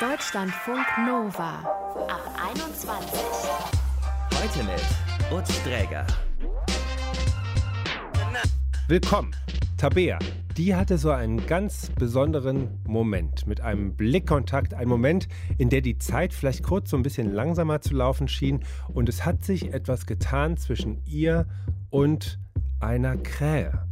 Deutschlandfunk 0.00 0.86
Nova 1.08 1.58
ab 2.08 2.22
21. 2.52 3.20
Heute 4.32 4.62
mit 4.62 5.36
Utz 5.36 5.60
Dräger. 5.64 6.06
Willkommen, 8.86 9.34
Tabea. 9.76 10.20
Die 10.56 10.76
hatte 10.76 10.98
so 10.98 11.10
einen 11.10 11.44
ganz 11.46 11.90
besonderen 11.98 12.78
Moment 12.86 13.48
mit 13.48 13.60
einem 13.60 13.96
Blickkontakt, 13.96 14.72
ein 14.72 14.86
Moment, 14.86 15.26
in 15.58 15.68
der 15.68 15.80
die 15.80 15.98
Zeit 15.98 16.32
vielleicht 16.32 16.62
kurz 16.62 16.90
so 16.90 16.96
ein 16.96 17.02
bisschen 17.02 17.34
langsamer 17.34 17.80
zu 17.80 17.94
laufen 17.94 18.28
schien 18.28 18.60
und 18.94 19.08
es 19.08 19.24
hat 19.24 19.44
sich 19.44 19.74
etwas 19.74 20.06
getan 20.06 20.56
zwischen 20.56 21.02
ihr 21.06 21.48
und 21.90 22.38
einer 22.78 23.16
Krähe. 23.16 23.87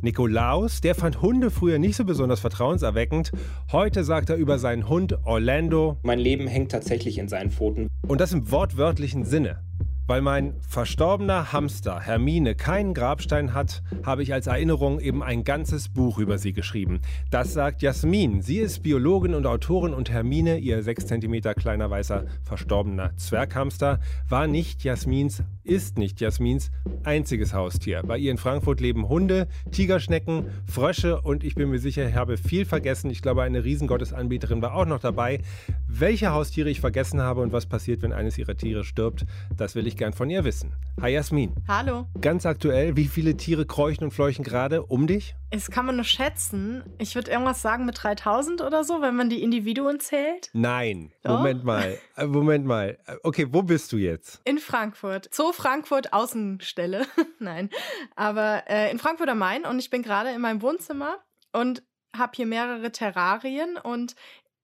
Nikolaus, 0.00 0.80
der 0.80 0.94
fand 0.94 1.20
Hunde 1.22 1.50
früher 1.50 1.78
nicht 1.78 1.96
so 1.96 2.04
besonders 2.04 2.40
vertrauenserweckend. 2.40 3.32
Heute 3.72 4.04
sagt 4.04 4.30
er 4.30 4.36
über 4.36 4.58
seinen 4.58 4.88
Hund 4.88 5.18
Orlando. 5.24 5.98
Mein 6.02 6.18
Leben 6.18 6.46
hängt 6.46 6.70
tatsächlich 6.70 7.18
in 7.18 7.28
seinen 7.28 7.50
Pfoten. 7.50 7.88
Und 8.06 8.20
das 8.20 8.32
im 8.32 8.50
wortwörtlichen 8.50 9.24
Sinne. 9.24 9.65
Weil 10.06 10.22
mein 10.22 10.54
verstorbener 10.60 11.52
Hamster 11.52 12.00
Hermine 12.00 12.54
keinen 12.54 12.94
Grabstein 12.94 13.54
hat, 13.54 13.82
habe 14.04 14.22
ich 14.22 14.32
als 14.32 14.46
Erinnerung 14.46 15.00
eben 15.00 15.22
ein 15.22 15.42
ganzes 15.42 15.88
Buch 15.88 16.18
über 16.18 16.38
sie 16.38 16.52
geschrieben. 16.52 17.00
Das 17.30 17.52
sagt 17.52 17.82
Jasmin. 17.82 18.40
Sie 18.40 18.58
ist 18.58 18.84
Biologin 18.84 19.34
und 19.34 19.46
Autorin 19.46 19.94
und 19.94 20.10
Hermine, 20.10 20.58
ihr 20.58 20.82
6 20.82 21.06
cm 21.06 21.40
kleiner 21.56 21.90
weißer 21.90 22.24
verstorbener 22.44 23.16
Zwerghamster, 23.16 23.98
war 24.28 24.46
nicht 24.46 24.84
Jasmins, 24.84 25.42
ist 25.64 25.98
nicht 25.98 26.20
Jasmins 26.20 26.70
einziges 27.02 27.52
Haustier. 27.52 28.02
Bei 28.06 28.16
ihr 28.16 28.30
in 28.30 28.38
Frankfurt 28.38 28.80
leben 28.80 29.08
Hunde, 29.08 29.48
Tigerschnecken, 29.72 30.46
Frösche 30.66 31.20
und 31.20 31.42
ich 31.42 31.56
bin 31.56 31.70
mir 31.70 31.78
sicher, 31.78 32.08
ich 32.08 32.14
habe 32.14 32.36
viel 32.36 32.64
vergessen. 32.64 33.10
Ich 33.10 33.22
glaube, 33.22 33.42
eine 33.42 33.64
Riesengottesanbieterin 33.64 34.62
war 34.62 34.74
auch 34.74 34.86
noch 34.86 35.00
dabei. 35.00 35.40
Welche 35.88 36.32
Haustiere 36.32 36.68
ich 36.68 36.80
vergessen 36.80 37.22
habe 37.22 37.40
und 37.40 37.52
was 37.52 37.66
passiert, 37.66 38.02
wenn 38.02 38.12
eines 38.12 38.36
ihrer 38.36 38.56
Tiere 38.56 38.84
stirbt, 38.84 39.24
das 39.56 39.76
will 39.76 39.86
ich 39.86 39.96
gern 39.96 40.12
von 40.12 40.28
ihr 40.28 40.44
wissen. 40.44 40.74
Hi 41.00 41.12
Jasmin. 41.12 41.54
Hallo. 41.68 42.06
Ganz 42.20 42.44
aktuell, 42.44 42.96
wie 42.96 43.06
viele 43.06 43.36
Tiere 43.36 43.66
kräuchen 43.66 44.04
und 44.04 44.10
fleuchen 44.10 44.44
gerade 44.44 44.82
um 44.82 45.06
dich? 45.06 45.36
Das 45.52 45.70
kann 45.70 45.86
man 45.86 45.94
nur 45.94 46.04
schätzen. 46.04 46.82
Ich 46.98 47.14
würde 47.14 47.30
irgendwas 47.30 47.62
sagen 47.62 47.86
mit 47.86 48.02
3000 48.02 48.62
oder 48.62 48.84
so, 48.84 49.00
wenn 49.00 49.14
man 49.14 49.30
die 49.30 49.42
Individuen 49.42 50.00
zählt. 50.00 50.50
Nein. 50.52 51.12
Doch? 51.22 51.38
Moment 51.38 51.64
mal. 51.64 51.96
Äh, 52.16 52.26
Moment 52.26 52.66
mal. 52.66 52.98
Okay, 53.22 53.46
wo 53.50 53.62
bist 53.62 53.92
du 53.92 53.96
jetzt? 53.96 54.40
In 54.44 54.58
Frankfurt. 54.58 55.32
Zoo 55.32 55.52
Frankfurt 55.52 56.12
Außenstelle. 56.12 57.06
Nein. 57.38 57.70
Aber 58.16 58.64
äh, 58.68 58.90
in 58.90 58.98
Frankfurt 58.98 59.28
am 59.28 59.38
Main 59.38 59.64
und 59.64 59.78
ich 59.78 59.88
bin 59.88 60.02
gerade 60.02 60.30
in 60.30 60.40
meinem 60.40 60.62
Wohnzimmer 60.62 61.18
und 61.52 61.82
habe 62.18 62.32
hier 62.34 62.46
mehrere 62.46 62.90
Terrarien 62.92 63.76
und 63.76 64.16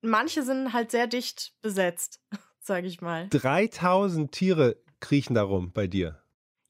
manche 0.03 0.43
sind 0.43 0.73
halt 0.73 0.91
sehr 0.91 1.07
dicht 1.07 1.53
besetzt, 1.61 2.21
sage 2.59 2.87
ich 2.87 3.01
mal. 3.01 3.27
3000 3.29 4.31
Tiere 4.31 4.77
kriechen 4.99 5.33
darum 5.33 5.71
bei 5.71 5.87
dir? 5.87 6.22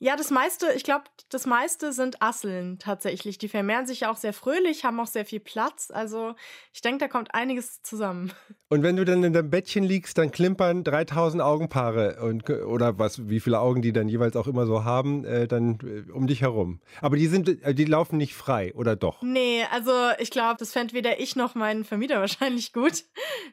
Ja, 0.04 0.18
das 0.18 0.32
meiste, 0.32 0.68
ich 0.76 0.84
glaube, 0.84 1.06
das 1.30 1.46
meiste 1.46 1.94
sind 1.94 2.22
Asseln 2.22 2.78
tatsächlich. 2.78 3.38
Die 3.38 3.48
vermehren 3.48 3.88
sich 3.88 4.06
auch 4.06 4.18
sehr 4.18 4.34
fröhlich, 4.34 4.84
haben 4.84 5.00
auch 5.00 5.08
sehr 5.08 5.23
viel 5.23 5.40
Platz. 5.40 5.92
Also 5.92 6.36
ich 6.73 6.82
denke, 6.82 6.98
da 6.98 7.08
kommt 7.08 7.34
einiges 7.34 7.82
zusammen. 7.84 8.34
Und 8.68 8.84
wenn 8.84 8.98
du 8.98 9.06
dann 9.06 9.24
in 9.24 9.31
deinem 9.34 9.50
Bettchen 9.50 9.84
liegst, 9.84 10.18
dann 10.18 10.31
klimpern 10.31 10.84
3000 10.84 11.44
Augenpaare 11.44 12.18
und, 12.24 12.50
oder 12.50 12.98
was, 12.98 13.30
wie 13.30 13.40
viele 13.40 13.59
Augen 13.59 13.84
die 13.84 13.94
dann 13.94 14.09
jeweils 14.09 14.36
auch 14.36 14.48
immer 14.48 14.66
so 14.66 14.84
haben, 14.84 15.26
äh, 15.26 15.48
dann 15.48 15.78
äh, 15.84 16.12
um 16.12 16.26
dich 16.26 16.42
herum. 16.42 16.81
Aber 17.00 17.16
die 17.16 17.28
sind, 17.28 17.64
äh, 17.64 17.76
die 17.76 17.86
laufen 17.86 18.18
nicht 18.18 18.34
frei, 18.34 18.74
oder 18.74 18.96
doch? 18.96 19.22
Nee, 19.22 19.64
also 19.72 19.92
ich 20.18 20.31
glaube, 20.31 20.56
das 20.58 20.72
fände 20.72 20.96
weder 20.96 21.20
ich 21.20 21.36
noch 21.36 21.54
mein 21.54 21.84
Vermieter 21.84 22.16
wahrscheinlich 22.20 22.74
gut. 22.74 23.04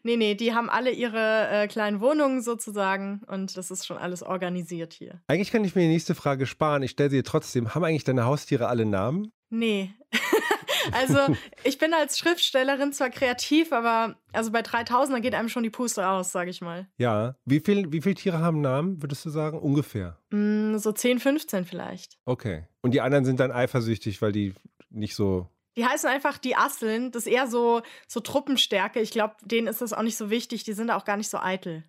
Nee, 0.04 0.16
nee, 0.16 0.34
die 0.34 0.54
haben 0.54 0.70
alle 0.70 0.90
ihre 0.90 1.48
äh, 1.50 1.68
kleinen 1.68 2.00
Wohnungen 2.00 2.40
sozusagen 2.40 3.20
und 3.26 3.58
das 3.58 3.70
ist 3.70 3.86
schon 3.86 3.98
alles 3.98 4.22
organisiert 4.22 4.94
hier. 4.94 5.20
Eigentlich 5.26 5.50
kann 5.50 5.64
ich 5.64 5.74
mir 5.74 5.82
die 5.82 5.88
nächste 5.88 6.14
Frage 6.14 6.39
Frage 6.40 6.46
sparen. 6.46 6.82
Ich 6.82 6.92
stelle 6.92 7.10
sie 7.10 7.16
dir 7.16 7.24
trotzdem. 7.24 7.74
Haben 7.74 7.84
eigentlich 7.84 8.04
deine 8.04 8.24
Haustiere 8.24 8.68
alle 8.68 8.86
Namen? 8.86 9.32
Nee. 9.50 9.92
also, 10.92 11.18
ich 11.64 11.76
bin 11.78 11.92
als 11.92 12.18
Schriftstellerin 12.18 12.92
zwar 12.92 13.10
kreativ, 13.10 13.72
aber 13.72 14.16
also 14.32 14.50
bei 14.50 14.62
3000 14.62 15.16
da 15.16 15.20
geht 15.20 15.34
einem 15.34 15.48
schon 15.48 15.62
die 15.62 15.70
Puste 15.70 16.08
aus, 16.08 16.32
sage 16.32 16.50
ich 16.50 16.62
mal. 16.62 16.88
Ja. 16.96 17.36
Wie, 17.44 17.60
viel, 17.60 17.92
wie 17.92 18.00
viele 18.00 18.14
Tiere 18.14 18.38
haben 18.38 18.60
Namen, 18.60 19.02
würdest 19.02 19.24
du 19.26 19.30
sagen? 19.30 19.58
Ungefähr? 19.58 20.16
Mm, 20.30 20.76
so 20.78 20.92
10, 20.92 21.20
15 21.20 21.66
vielleicht. 21.66 22.16
Okay. 22.24 22.64
Und 22.80 22.94
die 22.94 23.02
anderen 23.02 23.24
sind 23.24 23.38
dann 23.40 23.52
eifersüchtig, 23.52 24.22
weil 24.22 24.32
die 24.32 24.54
nicht 24.88 25.14
so 25.14 25.46
die 25.76 25.86
heißen 25.86 26.10
einfach 26.10 26.36
die 26.36 26.56
Asseln. 26.56 27.12
Das 27.12 27.26
ist 27.26 27.32
eher 27.32 27.46
so, 27.46 27.82
so 28.08 28.20
Truppenstärke. 28.20 29.00
Ich 29.00 29.12
glaube, 29.12 29.36
denen 29.42 29.68
ist 29.68 29.80
das 29.80 29.92
auch 29.92 30.02
nicht 30.02 30.16
so 30.16 30.28
wichtig. 30.28 30.64
Die 30.64 30.72
sind 30.72 30.90
auch 30.90 31.04
gar 31.04 31.16
nicht 31.16 31.30
so 31.30 31.38
eitel. 31.38 31.84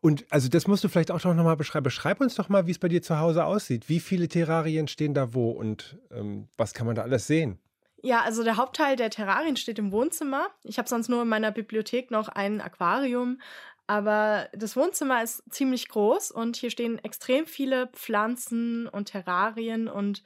Und 0.00 0.26
also 0.30 0.48
das 0.48 0.66
musst 0.66 0.84
du 0.84 0.88
vielleicht 0.88 1.10
auch 1.10 1.22
noch 1.24 1.34
mal 1.34 1.56
beschreiben. 1.56 1.84
Beschreib 1.84 2.20
uns 2.20 2.34
doch 2.34 2.48
mal, 2.48 2.66
wie 2.66 2.70
es 2.72 2.78
bei 2.78 2.88
dir 2.88 3.02
zu 3.02 3.18
Hause 3.18 3.44
aussieht. 3.44 3.88
Wie 3.88 4.00
viele 4.00 4.28
Terrarien 4.28 4.88
stehen 4.88 5.14
da 5.14 5.34
wo 5.34 5.50
und 5.50 5.98
ähm, 6.10 6.48
was 6.56 6.74
kann 6.74 6.86
man 6.86 6.94
da 6.94 7.02
alles 7.02 7.26
sehen? 7.26 7.58
Ja, 8.04 8.22
also 8.22 8.42
der 8.42 8.56
Hauptteil 8.56 8.96
der 8.96 9.10
Terrarien 9.10 9.56
steht 9.56 9.78
im 9.78 9.92
Wohnzimmer. 9.92 10.48
Ich 10.64 10.78
habe 10.78 10.88
sonst 10.88 11.08
nur 11.08 11.22
in 11.22 11.28
meiner 11.28 11.52
Bibliothek 11.52 12.10
noch 12.10 12.28
ein 12.28 12.60
Aquarium, 12.60 13.40
aber 13.86 14.48
das 14.52 14.76
Wohnzimmer 14.76 15.22
ist 15.22 15.42
ziemlich 15.50 15.88
groß 15.88 16.30
und 16.30 16.56
hier 16.56 16.70
stehen 16.70 16.98
extrem 16.98 17.46
viele 17.46 17.88
Pflanzen 17.88 18.86
und 18.88 19.06
Terrarien 19.06 19.88
und 19.88 20.22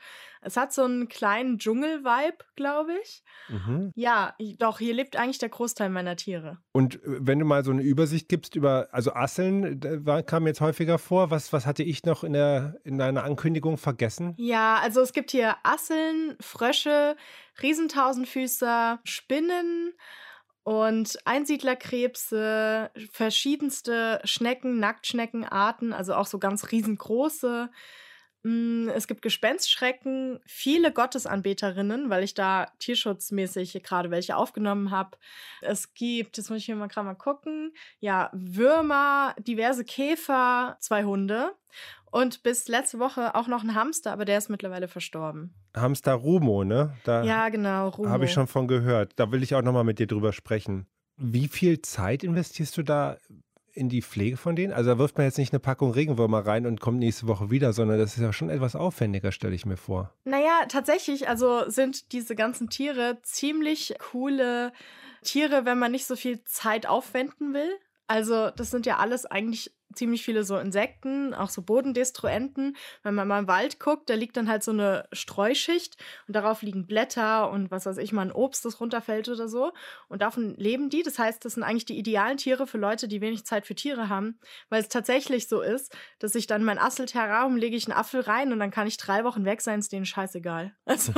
es 0.47 0.57
hat 0.57 0.73
so 0.73 0.85
einen 0.85 1.09
kleinen 1.09 1.59
Dschungel-Vibe, 1.59 2.45
glaube 2.55 2.93
ich. 3.03 3.25
Mhm. 3.49 3.91
Ja, 3.97 4.37
doch, 4.59 4.79
hier 4.79 4.95
lebt 4.95 5.17
eigentlich 5.17 5.39
der 5.39 5.49
Großteil 5.49 5.91
meiner 5.91 6.15
Tiere. 6.15 6.59
Und 6.73 6.97
äh, 6.97 7.01
wenn 7.05 7.41
du 7.41 7.45
mal 7.45 7.65
so 7.65 7.73
eine 7.73 7.83
Übersicht 7.83 8.29
gibst 8.29 8.55
über, 8.55 8.89
also 8.93 9.13
Asseln 9.13 9.81
kam 10.27 10.47
jetzt 10.47 10.61
häufiger 10.61 10.99
vor. 10.99 11.31
Was, 11.31 11.53
was 11.53 11.67
hatte 11.67 11.83
ich 11.83 12.05
noch 12.05 12.23
in, 12.23 12.35
der, 12.35 12.77
in 12.85 12.99
deiner 12.99 13.25
Ankündigung 13.25 13.77
vergessen? 13.77 14.35
Ja, 14.37 14.77
also 14.77 15.01
es 15.01 15.13
gibt 15.13 15.33
hier 15.33 15.57
Asseln, 15.65 16.37
Frösche, 16.41 17.17
Riesentausendfüßer, 17.61 19.01
Spinnen, 19.03 19.95
und 20.67 21.17
Einsiedlerkrebse, 21.25 22.91
verschiedenste 23.13 24.21
Schnecken, 24.25 24.81
Nacktschneckenarten, 24.81 25.93
also 25.93 26.15
auch 26.15 26.27
so 26.27 26.41
ganz 26.41 26.73
riesengroße. 26.73 27.71
Mm, 28.47 28.89
es 28.91 29.09
gibt 29.09 29.23
Gespenstschrecken, 29.23 30.39
viele 30.47 30.93
Gottesanbeterinnen, 30.93 32.11
weil 32.11 32.23
ich 32.23 32.33
da 32.33 32.69
tierschutzmäßig 32.79 33.83
gerade 33.83 34.13
welche 34.13 34.37
aufgenommen 34.37 34.93
habe. 34.93 35.19
Es 35.63 35.95
gibt, 35.95 36.37
jetzt 36.37 36.49
muss 36.49 36.61
ich 36.61 36.67
hier 36.67 36.77
mal 36.77 36.87
gerade 36.87 37.07
mal 37.09 37.15
gucken, 37.15 37.75
ja, 37.99 38.31
Würmer, 38.33 39.35
diverse 39.41 39.85
Käfer, 39.85 40.77
zwei 40.79 41.03
Hunde 41.03 41.57
und 42.13 42.45
bis 42.45 42.69
letzte 42.69 43.01
Woche 43.01 43.35
auch 43.35 43.49
noch 43.49 43.65
ein 43.65 43.75
Hamster, 43.75 44.13
aber 44.13 44.25
der 44.25 44.39
ist 44.39 44.49
mittlerweile 44.49 44.87
verstorben. 44.87 45.53
Hamster 45.75 46.15
Rumo, 46.15 46.63
ne? 46.63 46.97
Da 47.03 47.25
ja, 47.25 47.49
genau, 47.49 47.89
Rumo. 47.89 48.11
Habe 48.11 48.27
ich 48.27 48.33
schon 48.33 48.47
von 48.47 48.69
gehört. 48.69 49.15
Da 49.17 49.33
will 49.33 49.43
ich 49.43 49.57
auch 49.57 49.63
nochmal 49.63 49.83
mit 49.83 49.99
dir 49.99 50.07
drüber 50.07 50.33
sprechen. 50.33 50.87
Wie 51.17 51.49
viel 51.49 51.83
Zeit 51.83 52.23
investierst 52.23 52.77
du 52.77 52.85
da 52.85 53.17
in 53.77 53.89
die 53.89 54.03
Pflege 54.03 54.37
von 54.37 54.57
denen? 54.57 54.73
Also 54.73 54.91
da 54.91 54.99
wirft 54.99 55.19
man 55.19 55.27
jetzt 55.27 55.39
nicht 55.39 55.53
eine 55.53 55.61
Packung 55.61 55.91
Regenwürmer 55.91 56.47
rein 56.47 56.67
und 56.67 56.81
kommt 56.81 56.99
nächste 56.99 57.27
Woche 57.27 57.51
wieder, 57.51 57.73
sondern 57.73 57.99
das 57.99 58.17
ist 58.17 58.23
ja 58.23 58.33
schon 58.33 58.51
etwas 58.51 58.75
aufwendiger, 58.75 59.33
stelle 59.33 59.55
ich 59.55 59.67
mir 59.67 59.77
vor. 59.77 60.13
Naja, 60.25 60.65
tatsächlich, 60.69 61.29
also 61.29 61.69
sind 61.69 62.13
diese 62.13 62.35
ganzen 62.35 62.71
Tiere 62.71 63.19
ziemlich 63.23 63.95
coole 63.99 64.73
Tiere, 65.23 65.65
wenn 65.65 65.79
man 65.79 65.93
nicht 65.93 66.07
so 66.07 66.17
viel 66.17 66.43
Zeit 66.45 66.87
aufwenden 66.87 67.53
will. 67.53 67.71
Also 68.07 68.51
das 68.51 68.71
sind 68.71 68.87
ja 68.87 68.99
alles 68.99 69.27
eigentlich 69.27 69.73
ziemlich 69.97 70.25
viele 70.25 70.45
so 70.45 70.59
Insekten, 70.59 71.35
auch 71.35 71.49
so 71.49 71.63
Bodendestruenten. 71.63 72.77
Wenn 73.03 73.15
man 73.15 73.29
mal 73.29 73.41
im 73.41 73.49
Wald 73.49 73.81
guckt, 73.81 74.09
da 74.11 74.15
liegt 74.15 74.37
dann 74.37 74.49
halt 74.49 74.63
so 74.63 74.71
eine 74.71 75.09
Streuschicht 75.13 75.97
und 76.27 76.35
darauf 76.35 76.63
liegen 76.63 76.87
Blätter 76.87 77.51
und 77.51 77.71
was 77.71 77.87
weiß 77.87 77.99
ich 77.99 78.13
mal 78.13 78.23
ein 78.23 78.33
Obst, 78.33 78.65
das 78.65 78.81
runterfällt 78.81 79.29
oder 79.29 79.49
so. 79.49 79.73
Und 80.09 80.23
davon 80.23 80.55
leben 80.57 80.91
die. 80.91 81.03
Das 81.03 81.19
heißt, 81.19 81.45
das 81.45 81.55
sind 81.55 81.63
eigentlich 81.63 81.85
die 81.85 81.99
idealen 81.99 82.37
Tiere 82.37 82.67
für 82.67 82.79
Leute, 82.79 83.09
die 83.09 83.21
wenig 83.21 83.45
Zeit 83.45 83.67
für 83.67 83.75
Tiere 83.75 84.09
haben, 84.09 84.39
weil 84.69 84.83
es 84.83 84.89
tatsächlich 84.89 85.49
so 85.49 85.61
ist, 85.61 85.97
dass 86.19 86.35
ich 86.35 86.47
dann 86.47 86.65
mein 86.65 86.79
Asselterrarium 86.79 87.57
lege 87.57 87.77
ich 87.77 87.87
einen 87.87 87.99
Apfel 87.99 88.21
rein 88.21 88.53
und 88.53 88.59
dann 88.59 88.71
kann 88.71 88.87
ich 88.87 88.97
drei 88.97 89.25
Wochen 89.25 89.45
weg 89.45 89.61
sein, 89.61 89.79
ist 89.81 89.93
denen 89.93 90.07
scheißegal. 90.07 90.75
Also 90.97 91.13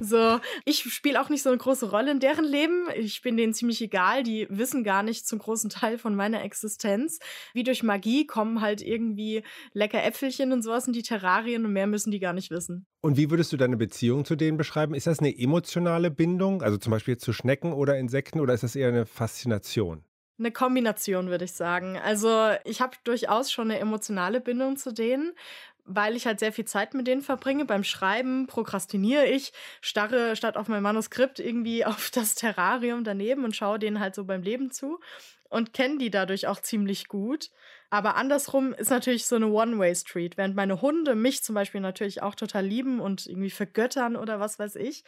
so, 0.00 0.40
ich 0.64 0.82
spiele 0.94 1.20
auch 1.20 1.28
nicht 1.28 1.42
so 1.42 1.50
eine 1.50 1.58
große 1.58 1.90
Rolle 1.90 2.10
in 2.10 2.20
deren 2.20 2.44
Leben. 2.44 2.86
Ich 2.96 3.20
bin 3.20 3.36
denen 3.36 3.52
ziemlich 3.52 3.82
egal. 3.82 4.22
Die 4.22 4.46
wissen 4.48 4.82
gar 4.82 5.02
nicht 5.02 5.26
zum 5.26 5.38
großen 5.38 5.68
Teil 5.68 5.98
von 5.98 6.14
meiner 6.14 6.42
Existenz. 6.42 7.18
Wie 7.52 7.62
durch 7.62 7.82
Magie 7.82 8.09
Magie 8.10 8.26
kommen 8.26 8.60
halt 8.60 8.82
irgendwie 8.82 9.42
lecker 9.72 10.02
Äpfelchen 10.02 10.52
und 10.52 10.62
sowas 10.62 10.86
in 10.86 10.92
die 10.92 11.02
Terrarien 11.02 11.64
und 11.64 11.72
mehr 11.72 11.86
müssen 11.86 12.10
die 12.10 12.20
gar 12.20 12.32
nicht 12.32 12.50
wissen. 12.50 12.86
Und 13.00 13.16
wie 13.16 13.30
würdest 13.30 13.52
du 13.52 13.56
deine 13.56 13.76
Beziehung 13.76 14.24
zu 14.24 14.36
denen 14.36 14.56
beschreiben? 14.56 14.94
Ist 14.94 15.06
das 15.06 15.20
eine 15.20 15.36
emotionale 15.36 16.10
Bindung, 16.10 16.62
also 16.62 16.76
zum 16.76 16.90
Beispiel 16.90 17.16
zu 17.16 17.32
Schnecken 17.32 17.72
oder 17.72 17.98
Insekten, 17.98 18.40
oder 18.40 18.54
ist 18.54 18.62
das 18.62 18.76
eher 18.76 18.88
eine 18.88 19.06
Faszination? 19.06 20.04
Eine 20.38 20.52
Kombination, 20.52 21.28
würde 21.28 21.44
ich 21.44 21.52
sagen. 21.52 21.98
Also 21.98 22.50
ich 22.64 22.80
habe 22.80 22.96
durchaus 23.04 23.52
schon 23.52 23.70
eine 23.70 23.78
emotionale 23.78 24.40
Bindung 24.40 24.76
zu 24.76 24.92
denen, 24.92 25.32
weil 25.84 26.16
ich 26.16 26.26
halt 26.26 26.40
sehr 26.40 26.52
viel 26.52 26.64
Zeit 26.64 26.94
mit 26.94 27.06
denen 27.06 27.20
verbringe. 27.20 27.64
Beim 27.64 27.84
Schreiben 27.84 28.46
prokrastiniere 28.46 29.26
ich, 29.26 29.52
starre 29.80 30.36
statt 30.36 30.56
auf 30.56 30.68
mein 30.68 30.82
Manuskript 30.82 31.40
irgendwie 31.40 31.84
auf 31.86 32.10
das 32.10 32.34
Terrarium 32.34 33.04
daneben 33.04 33.44
und 33.44 33.54
schaue 33.54 33.78
denen 33.78 34.00
halt 34.00 34.14
so 34.14 34.24
beim 34.24 34.42
Leben 34.42 34.70
zu. 34.70 34.98
Und 35.50 35.74
kenne 35.74 35.98
die 35.98 36.10
dadurch 36.10 36.46
auch 36.46 36.60
ziemlich 36.60 37.08
gut. 37.08 37.50
Aber 37.92 38.14
andersrum 38.14 38.72
ist 38.72 38.90
natürlich 38.90 39.26
so 39.26 39.34
eine 39.34 39.48
One-Way-Street. 39.48 40.36
Während 40.36 40.54
meine 40.54 40.80
Hunde 40.80 41.16
mich 41.16 41.42
zum 41.42 41.56
Beispiel 41.56 41.80
natürlich 41.80 42.22
auch 42.22 42.36
total 42.36 42.64
lieben 42.64 43.00
und 43.00 43.26
irgendwie 43.26 43.50
vergöttern 43.50 44.14
oder 44.14 44.38
was 44.38 44.60
weiß 44.60 44.76
ich, 44.76 45.02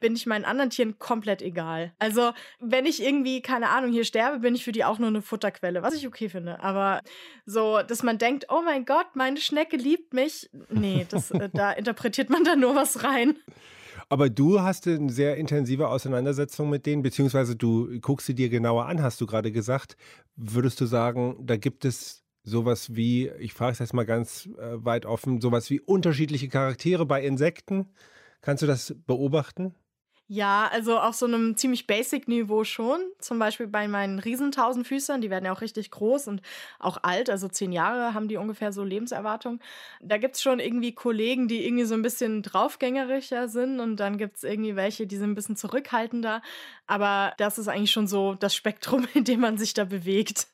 bin 0.00 0.16
ich 0.16 0.24
meinen 0.24 0.46
anderen 0.46 0.70
Tieren 0.70 0.98
komplett 0.98 1.42
egal. 1.42 1.92
Also, 1.98 2.32
wenn 2.58 2.86
ich 2.86 3.02
irgendwie, 3.02 3.42
keine 3.42 3.68
Ahnung, 3.68 3.92
hier 3.92 4.04
sterbe, 4.04 4.38
bin 4.38 4.54
ich 4.54 4.64
für 4.64 4.72
die 4.72 4.84
auch 4.84 4.98
nur 4.98 5.08
eine 5.08 5.20
Futterquelle, 5.20 5.82
was 5.82 5.92
ich 5.92 6.06
okay 6.06 6.30
finde. 6.30 6.60
Aber 6.60 7.02
so, 7.44 7.82
dass 7.82 8.02
man 8.02 8.16
denkt, 8.16 8.46
oh 8.48 8.62
mein 8.64 8.86
Gott, 8.86 9.14
meine 9.14 9.36
Schnecke 9.36 9.76
liebt 9.76 10.14
mich. 10.14 10.48
Nee, 10.70 11.06
das, 11.10 11.32
äh, 11.32 11.50
da 11.52 11.70
interpretiert 11.72 12.30
man 12.30 12.44
da 12.44 12.56
nur 12.56 12.74
was 12.74 13.04
rein. 13.04 13.36
Aber 14.12 14.28
du 14.28 14.60
hast 14.60 14.86
eine 14.86 15.10
sehr 15.10 15.38
intensive 15.38 15.88
Auseinandersetzung 15.88 16.68
mit 16.68 16.84
denen, 16.84 17.00
beziehungsweise 17.00 17.56
du 17.56 17.98
guckst 18.00 18.26
sie 18.26 18.34
dir 18.34 18.50
genauer 18.50 18.84
an, 18.84 19.02
hast 19.02 19.18
du 19.22 19.26
gerade 19.26 19.50
gesagt. 19.50 19.96
Würdest 20.36 20.78
du 20.82 20.84
sagen, 20.84 21.38
da 21.40 21.56
gibt 21.56 21.86
es 21.86 22.22
sowas 22.44 22.94
wie, 22.94 23.30
ich 23.38 23.54
frage 23.54 23.72
es 23.72 23.78
jetzt 23.78 23.94
mal 23.94 24.04
ganz 24.04 24.50
äh, 24.58 24.84
weit 24.84 25.06
offen, 25.06 25.40
sowas 25.40 25.70
wie 25.70 25.80
unterschiedliche 25.80 26.48
Charaktere 26.48 27.06
bei 27.06 27.24
Insekten? 27.24 27.86
Kannst 28.42 28.62
du 28.62 28.66
das 28.66 28.94
beobachten? 29.06 29.74
Ja, 30.28 30.68
also 30.72 30.98
auf 30.98 31.14
so 31.14 31.26
einem 31.26 31.56
ziemlich 31.58 31.86
Basic-Niveau 31.86 32.64
schon. 32.64 33.00
Zum 33.18 33.38
Beispiel 33.38 33.66
bei 33.66 33.86
meinen 33.86 34.18
Riesentausendfüßern, 34.18 35.20
die 35.20 35.28
werden 35.28 35.44
ja 35.44 35.52
auch 35.52 35.60
richtig 35.60 35.90
groß 35.90 36.28
und 36.28 36.40
auch 36.78 36.98
alt, 37.02 37.28
also 37.28 37.48
zehn 37.48 37.70
Jahre 37.70 38.14
haben 38.14 38.28
die 38.28 38.38
ungefähr 38.38 38.72
so 38.72 38.82
Lebenserwartung. 38.82 39.60
Da 40.00 40.16
gibt 40.16 40.36
es 40.36 40.42
schon 40.42 40.58
irgendwie 40.58 40.94
Kollegen, 40.94 41.48
die 41.48 41.66
irgendwie 41.66 41.84
so 41.84 41.94
ein 41.94 42.00
bisschen 42.02 42.42
draufgängerischer 42.42 43.48
sind 43.48 43.78
und 43.80 43.96
dann 43.96 44.16
gibt 44.16 44.38
es 44.38 44.44
irgendwie 44.44 44.74
welche, 44.74 45.06
die 45.06 45.16
sind 45.16 45.30
ein 45.32 45.34
bisschen 45.34 45.56
zurückhaltender. 45.56 46.40
Aber 46.92 47.32
das 47.38 47.56
ist 47.56 47.68
eigentlich 47.68 47.90
schon 47.90 48.06
so 48.06 48.34
das 48.34 48.54
Spektrum, 48.54 49.08
in 49.14 49.24
dem 49.24 49.40
man 49.40 49.56
sich 49.56 49.72
da 49.72 49.86
bewegt, 49.86 50.46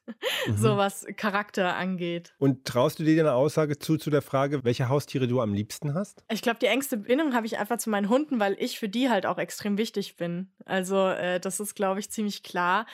mhm. 0.46 0.56
so 0.56 0.76
was 0.76 1.04
Charakter 1.16 1.74
angeht. 1.74 2.32
Und 2.38 2.64
traust 2.64 3.00
du 3.00 3.02
dir 3.02 3.20
eine 3.20 3.32
Aussage 3.32 3.76
zu, 3.76 3.96
zu 3.96 4.08
der 4.08 4.22
Frage, 4.22 4.62
welche 4.62 4.88
Haustiere 4.88 5.26
du 5.26 5.40
am 5.40 5.52
liebsten 5.52 5.94
hast? 5.94 6.22
Ich 6.30 6.40
glaube, 6.40 6.60
die 6.60 6.66
engste 6.66 6.96
Bindung 6.96 7.34
habe 7.34 7.46
ich 7.46 7.58
einfach 7.58 7.78
zu 7.78 7.90
meinen 7.90 8.08
Hunden, 8.08 8.38
weil 8.38 8.56
ich 8.60 8.78
für 8.78 8.88
die 8.88 9.10
halt 9.10 9.26
auch 9.26 9.38
extrem 9.38 9.78
wichtig 9.78 10.14
bin. 10.14 10.52
Also 10.64 11.08
äh, 11.08 11.40
das 11.40 11.58
ist, 11.58 11.74
glaube 11.74 11.98
ich, 11.98 12.08
ziemlich 12.12 12.44
klar. 12.44 12.86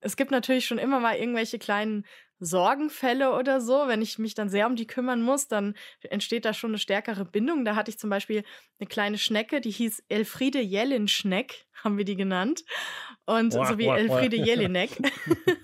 Es 0.00 0.16
gibt 0.16 0.32
natürlich 0.32 0.66
schon 0.66 0.78
immer 0.78 0.98
mal 0.98 1.14
irgendwelche 1.14 1.60
kleinen 1.60 2.04
Sorgenfälle 2.40 3.34
oder 3.34 3.60
so. 3.60 3.86
Wenn 3.86 4.02
ich 4.02 4.18
mich 4.18 4.34
dann 4.34 4.48
sehr 4.48 4.66
um 4.66 4.74
die 4.74 4.86
kümmern 4.86 5.22
muss, 5.22 5.46
dann 5.46 5.74
entsteht 6.02 6.44
da 6.44 6.54
schon 6.54 6.70
eine 6.70 6.78
stärkere 6.78 7.24
Bindung. 7.24 7.64
Da 7.64 7.76
hatte 7.76 7.90
ich 7.90 7.98
zum 7.98 8.10
Beispiel 8.10 8.42
eine 8.80 8.88
kleine 8.88 9.18
Schnecke, 9.18 9.60
die 9.60 9.70
hieß 9.70 10.04
Elfriede 10.08 10.60
Jellinschneck, 10.60 11.66
haben 11.84 11.98
wir 11.98 12.04
die 12.04 12.16
genannt. 12.16 12.64
Und 13.26 13.54
boah, 13.54 13.66
so 13.66 13.78
wie 13.78 13.84
boah, 13.84 13.98
Elfriede 13.98 14.38
boah. 14.38 14.44
Jelinek. 14.46 14.90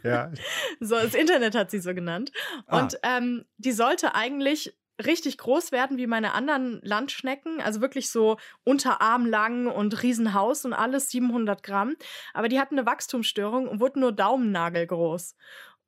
ja. 0.04 0.30
So, 0.80 0.94
das 0.96 1.14
Internet 1.14 1.54
hat 1.54 1.70
sie 1.70 1.80
so 1.80 1.94
genannt. 1.94 2.30
Ah. 2.66 2.80
Und 2.80 2.98
ähm, 3.02 3.44
die 3.56 3.72
sollte 3.72 4.14
eigentlich 4.14 4.76
richtig 5.04 5.38
groß 5.38 5.72
werden 5.72 5.98
wie 5.98 6.06
meine 6.06 6.32
anderen 6.32 6.80
Landschnecken, 6.82 7.60
also 7.60 7.80
wirklich 7.80 8.10
so 8.10 8.38
unterarmlang 8.64 9.66
und 9.66 10.02
Riesenhaus 10.02 10.64
und 10.64 10.72
alles 10.72 11.10
700 11.10 11.62
Gramm. 11.62 11.96
Aber 12.32 12.48
die 12.48 12.58
hatten 12.58 12.78
eine 12.78 12.86
Wachstumsstörung 12.86 13.68
und 13.68 13.80
wurden 13.80 14.00
nur 14.00 14.12
daumennagelgroß 14.12 15.34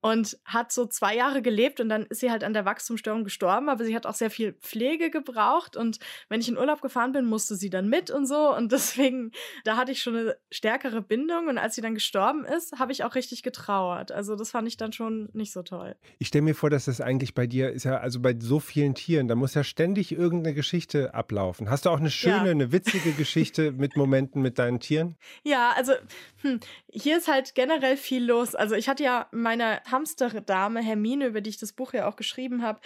und 0.00 0.38
hat 0.44 0.70
so 0.72 0.86
zwei 0.86 1.16
Jahre 1.16 1.42
gelebt 1.42 1.80
und 1.80 1.88
dann 1.88 2.06
ist 2.06 2.20
sie 2.20 2.30
halt 2.30 2.44
an 2.44 2.52
der 2.52 2.64
Wachstumsstörung 2.64 3.24
gestorben, 3.24 3.68
aber 3.68 3.84
sie 3.84 3.96
hat 3.96 4.06
auch 4.06 4.14
sehr 4.14 4.30
viel 4.30 4.52
Pflege 4.54 5.10
gebraucht 5.10 5.76
und 5.76 5.98
wenn 6.28 6.40
ich 6.40 6.48
in 6.48 6.56
Urlaub 6.56 6.80
gefahren 6.80 7.12
bin, 7.12 7.26
musste 7.26 7.56
sie 7.56 7.70
dann 7.70 7.88
mit 7.88 8.10
und 8.10 8.26
so 8.26 8.54
und 8.54 8.70
deswegen, 8.78 9.32
da 9.64 9.76
hatte 9.76 9.92
ich 9.92 10.02
schon 10.02 10.16
eine 10.16 10.36
stärkere 10.50 11.02
Bindung 11.02 11.48
und 11.48 11.58
als 11.58 11.74
sie 11.74 11.80
dann 11.80 11.94
gestorben 11.94 12.44
ist, 12.44 12.78
habe 12.78 12.92
ich 12.92 13.04
auch 13.04 13.14
richtig 13.14 13.42
getrauert. 13.42 14.12
Also 14.12 14.36
das 14.36 14.50
fand 14.50 14.68
ich 14.68 14.76
dann 14.76 14.92
schon 14.92 15.28
nicht 15.32 15.52
so 15.52 15.62
toll. 15.62 15.96
Ich 16.18 16.28
stelle 16.28 16.42
mir 16.42 16.54
vor, 16.54 16.70
dass 16.70 16.84
das 16.84 17.00
eigentlich 17.00 17.34
bei 17.34 17.46
dir 17.46 17.70
ist 17.70 17.84
ja, 17.84 17.98
also 17.98 18.20
bei 18.20 18.36
so 18.38 18.60
vielen 18.60 18.94
Tieren, 18.94 19.26
da 19.28 19.34
muss 19.34 19.54
ja 19.54 19.64
ständig 19.64 20.12
irgendeine 20.12 20.54
Geschichte 20.54 21.14
ablaufen. 21.14 21.70
Hast 21.70 21.86
du 21.86 21.90
auch 21.90 21.98
eine 21.98 22.10
schöne, 22.10 22.46
ja. 22.46 22.50
eine 22.50 22.72
witzige 22.72 23.12
Geschichte 23.12 23.72
mit 23.76 23.96
Momenten 23.96 24.42
mit 24.42 24.58
deinen 24.58 24.80
Tieren? 24.80 25.16
Ja, 25.42 25.72
also 25.76 25.92
hm, 26.42 26.60
hier 26.90 27.18
ist 27.18 27.28
halt 27.28 27.54
generell 27.54 27.96
viel 27.96 28.24
los. 28.24 28.54
Also 28.54 28.74
ich 28.74 28.88
hatte 28.88 29.02
ja 29.02 29.26
meine 29.32 29.80
Hamsterdame 29.90 30.80
Hermine, 30.80 31.26
über 31.26 31.40
die 31.40 31.50
ich 31.50 31.58
das 31.58 31.72
Buch 31.72 31.92
ja 31.92 32.08
auch 32.08 32.16
geschrieben 32.16 32.62
habe, 32.62 32.80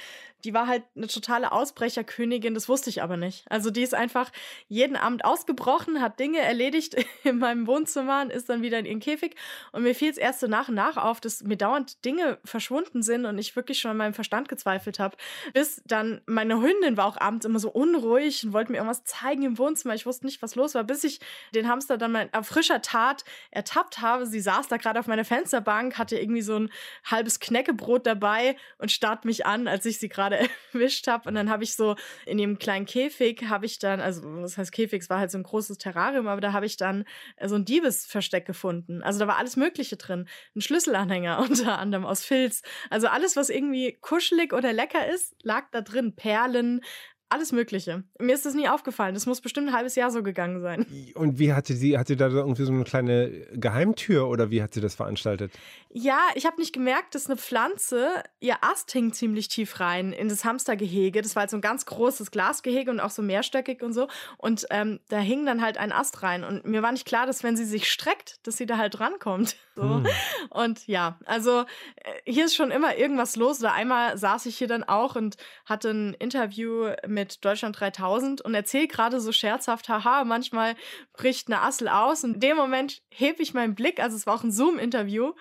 die 0.45 0.55
war 0.55 0.67
halt 0.67 0.83
eine 0.97 1.07
totale 1.07 1.53
Ausbrecherkönigin, 1.53 2.55
das 2.55 2.69
wusste 2.69 2.91
ich 2.91 3.03
aber 3.03 3.17
nicht. 3.17 3.45
Also 3.51 3.71
die 3.71 3.83
ist 3.83 3.95
einfach 3.95 4.31
jeden 4.69 4.97
Abend 4.97 5.25
ausgebrochen, 5.25 6.01
hat 6.01 6.19
Dinge 6.19 6.39
erledigt 6.39 6.97
in 7.25 7.39
meinem 7.39 7.67
Wohnzimmer 7.67 8.23
und 8.23 8.31
ist 8.31 8.49
dann 8.49 8.63
wieder 8.63 8.79
in 8.79 8.87
ihren 8.87 9.01
Käfig. 9.01 9.37
Und 9.73 9.83
mir 9.83 9.95
fiel 9.95 10.11
es 10.11 10.19
erst 10.19 10.41
so 10.41 10.47
nach 10.47 10.69
und 10.69 10.75
nach 10.75 10.97
auf, 10.97 11.21
dass 11.21 11.43
mir 11.43 11.57
dauernd 11.57 12.05
Dinge 12.05 12.39
verschwunden 12.45 13.03
sind 13.03 13.25
und 13.27 13.39
ich 13.39 13.55
wirklich 13.57 13.79
schon 13.79 13.93
an 13.93 13.97
meinem 13.97 14.15
Verstand 14.15 14.49
gezweifelt 14.49 14.99
habe. 14.99 15.17
Bis 15.53 15.83
dann 15.87 16.21
meine 16.27 16.61
Hündin 16.61 16.97
war 16.97 17.07
auch 17.07 17.21
abends 17.21 17.47
immer 17.47 17.59
so 17.59 17.71
unruhig 17.71 18.45
und 18.45 18.53
wollte 18.53 18.73
mir 18.73 18.79
irgendwas 18.79 19.05
zeigen 19.05 19.43
im 19.43 19.59
Wohnzimmer. 19.59 19.95
Ich 19.95 20.07
wusste 20.07 20.27
nicht, 20.27 20.43
was 20.43 20.55
los 20.55 20.75
war, 20.75 20.85
bis 20.85 21.05
ich 21.05 21.21
den 21.55 21.69
Hamster 21.69 21.99
dann 21.99 22.13
mal 22.13 22.29
auf 22.33 22.47
frischer 22.47 22.83
Tat 22.83 23.25
ertappt 23.51 24.01
habe. 24.01 24.27
Sie 24.27 24.41
saß 24.41 24.69
da 24.69 24.77
gerade 24.77 24.99
auf 24.99 25.07
meiner 25.07 25.25
Fensterbank, 25.25 25.99
hatte 25.99 26.19
irgendwie 26.19 26.43
so 26.43 26.57
ein 26.57 26.71
halbes 27.05 27.41
Knäckebrot 27.41 28.07
dabei 28.07 28.57
und 28.79 28.91
starrt 28.91 29.25
mich 29.25 29.47
an, 29.47 29.69
als 29.69 29.87
ich 29.87 29.99
sie 29.99 30.09
gerade 30.09 30.39
erwischt 30.73 31.07
habe. 31.07 31.29
Und 31.29 31.35
dann 31.35 31.51
habe 31.51 31.65
ich 31.65 31.75
so 31.75 31.97
in 32.27 32.39
dem 32.39 32.59
kleinen 32.59 32.87
Käfig, 32.87 33.45
habe 33.49 33.67
ich 33.67 33.79
dann, 33.79 34.01
also 34.01 34.23
was 34.25 34.59
heißt 34.59 34.73
Käfig, 34.73 35.03
es 35.03 35.11
war 35.11 35.19
halt 35.19 35.31
so 35.31 35.39
ein 35.39 35.45
großes 35.45 35.79
Terrarium, 35.79 36.27
aber 36.27 36.41
da 36.41 36.53
habe 36.53 36.67
ich 36.67 36.77
dann 36.77 37.05
äh, 37.37 37.49
so 37.49 37.55
ein 37.55 37.65
Diebesversteck 37.65 38.47
gefunden. 38.47 39.03
Also 39.03 39.19
da 39.19 39.27
war 39.27 39.39
alles 39.39 39.57
Mögliche 39.57 39.97
drin. 39.97 40.29
Ein 40.55 40.61
Schlüsselanhänger 40.61 41.39
unter 41.51 41.79
anderem 41.79 42.05
aus 42.05 42.25
Filz. 42.25 42.63
Also 42.91 43.09
alles, 43.09 43.37
was 43.37 43.51
irgendwie 43.51 43.99
kuschelig 44.01 44.53
oder 44.53 44.73
lecker 44.73 45.09
ist, 45.09 45.35
lag 45.43 45.67
da 45.71 45.81
drin. 45.81 46.15
Perlen, 46.15 46.83
alles 47.33 47.53
Mögliche. 47.53 48.05
Mir 48.19 48.35
ist 48.35 48.47
das 48.47 48.55
nie 48.55 48.69
aufgefallen. 48.69 49.15
Das 49.15 49.27
muss 49.27 49.41
bestimmt 49.41 49.69
ein 49.69 49.75
halbes 49.75 49.95
Jahr 49.95 50.11
so 50.11 50.23
gegangen 50.23 50.61
sein. 50.61 50.87
Und 51.15 51.39
wie 51.39 51.53
hatte 51.53 51.75
sie, 51.75 51.99
hat 51.99 52.09
sie 52.09 52.17
da 52.17 52.29
irgendwie 52.29 52.65
so 52.65 52.73
eine 52.73 52.85
kleine 52.85 53.31
Geheimtür 53.53 54.29
oder 54.29 54.51
wie 54.51 54.63
hat 54.63 54.75
sie 54.75 54.81
das 54.81 54.95
veranstaltet? 54.95 55.53
Ja, 55.95 56.21
ich 56.35 56.47
habe 56.47 56.59
nicht 56.59 56.73
gemerkt, 56.73 57.15
dass 57.15 57.27
eine 57.27 57.37
Pflanze, 57.37 58.23
ihr 58.41 58.57
Ast 58.63 58.93
hing 58.93 59.13
ziemlich 59.13 59.49
tief 59.49 59.79
rein 59.79 60.13
in 60.13 60.29
das 60.29 60.45
Hamstergehege. 60.45 61.21
Das 61.21 61.37
war 61.37 61.43
halt 61.43 61.51
so 61.51 61.59
ein 61.59 61.63
ganz 61.63 61.87
großes 61.87 62.31
Glasgehege 62.31 62.91
und 62.91 63.01
auch 63.01 63.11
so 63.11 63.23
mehrstöckig 63.23 63.83
und 63.83 63.93
so. 63.93 64.09
Und 64.39 64.67
ähm, 64.71 65.01
da 65.09 65.19
hing 65.19 65.45
dann 65.45 65.61
halt 65.61 65.77
ein 65.77 65.93
Ast 65.93 66.23
rein. 66.23 66.45
Und 66.45 66.65
mir 66.65 66.83
war 66.83 66.93
nicht 66.93 67.07
klar, 67.07 67.27
dass 67.27 67.43
wenn 67.43 67.57
sie 67.57 67.65
sich 67.65 67.91
streckt, 67.91 68.47
dass 68.47 68.57
sie 68.57 68.67
da 68.67 68.79
halt 68.79 69.01
rankommt. 69.01 69.57
So. 69.75 69.85
Hm. 69.85 70.07
Und 70.51 70.87
ja, 70.87 71.19
also 71.25 71.61
äh, 71.61 72.31
hier 72.31 72.45
ist 72.45 72.55
schon 72.55 72.71
immer 72.71 72.99
irgendwas 72.99 73.37
los. 73.37 73.61
Oder 73.61 73.73
einmal 73.73 74.19
saß 74.19 74.45
ich 74.45 74.59
hier 74.59 74.69
dann 74.69 74.85
auch 74.85 75.17
und 75.17 75.39
hatte 75.65 75.89
ein 75.89 76.13
Interview 76.13 76.91
mit 77.07 77.22
Deutschland 77.25 77.79
3000 77.79 78.41
und 78.41 78.55
erzähle 78.55 78.89
gerade 78.89 79.21
so 79.21 79.33
scherzhaft, 79.33 79.89
haha, 79.89 80.25
manchmal 80.25 80.75
bricht 81.13 81.49
eine 81.49 81.63
Assel 81.63 81.89
aus. 81.89 82.25
Und 82.25 82.35
in 82.35 82.41
dem 82.41 82.57
Moment 82.57 83.03
hebe 83.11 83.43
ich 83.43 83.55
meinen 83.55 83.75
Blick, 83.75 84.01
also 84.01 84.17
es 84.17 84.27
war 84.27 84.35
auch 84.35 84.45
ein 84.45 84.53
Zoom-Interview, 84.53 85.33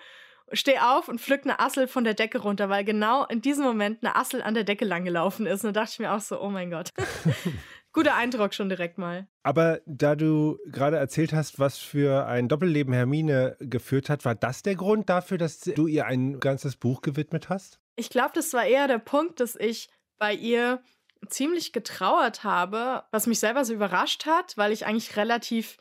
stehe 0.52 0.86
auf 0.86 1.08
und 1.08 1.20
pflück 1.20 1.42
eine 1.44 1.60
Assel 1.60 1.88
von 1.88 2.04
der 2.04 2.14
Decke 2.14 2.38
runter, 2.38 2.68
weil 2.68 2.84
genau 2.84 3.24
in 3.26 3.40
diesem 3.40 3.64
Moment 3.64 4.02
eine 4.02 4.16
Assel 4.16 4.42
an 4.42 4.54
der 4.54 4.64
Decke 4.64 4.84
langgelaufen 4.84 5.46
ist. 5.46 5.64
Und 5.64 5.74
da 5.74 5.80
dachte 5.80 5.92
ich 5.94 5.98
mir 5.98 6.12
auch 6.12 6.20
so, 6.20 6.40
oh 6.40 6.50
mein 6.50 6.70
Gott. 6.70 6.90
Guter 7.94 8.14
Eindruck 8.14 8.54
schon 8.54 8.70
direkt 8.70 8.96
mal. 8.96 9.26
Aber 9.42 9.80
da 9.84 10.16
du 10.16 10.58
gerade 10.66 10.96
erzählt 10.96 11.34
hast, 11.34 11.58
was 11.58 11.76
für 11.76 12.26
ein 12.26 12.48
Doppelleben 12.48 12.94
Hermine 12.94 13.56
geführt 13.60 14.08
hat, 14.08 14.24
war 14.24 14.34
das 14.34 14.62
der 14.62 14.76
Grund 14.76 15.10
dafür, 15.10 15.36
dass 15.36 15.60
du 15.60 15.86
ihr 15.86 16.06
ein 16.06 16.40
ganzes 16.40 16.76
Buch 16.76 17.02
gewidmet 17.02 17.50
hast? 17.50 17.80
Ich 17.96 18.08
glaube, 18.08 18.30
das 18.34 18.54
war 18.54 18.64
eher 18.64 18.88
der 18.88 18.98
Punkt, 18.98 19.40
dass 19.40 19.56
ich 19.56 19.90
bei 20.18 20.32
ihr 20.32 20.82
ziemlich 21.28 21.72
getrauert 21.72 22.44
habe, 22.44 23.04
was 23.10 23.26
mich 23.26 23.38
selber 23.38 23.64
so 23.64 23.72
überrascht 23.72 24.26
hat, 24.26 24.56
weil 24.56 24.72
ich 24.72 24.86
eigentlich 24.86 25.16
relativ 25.16 25.76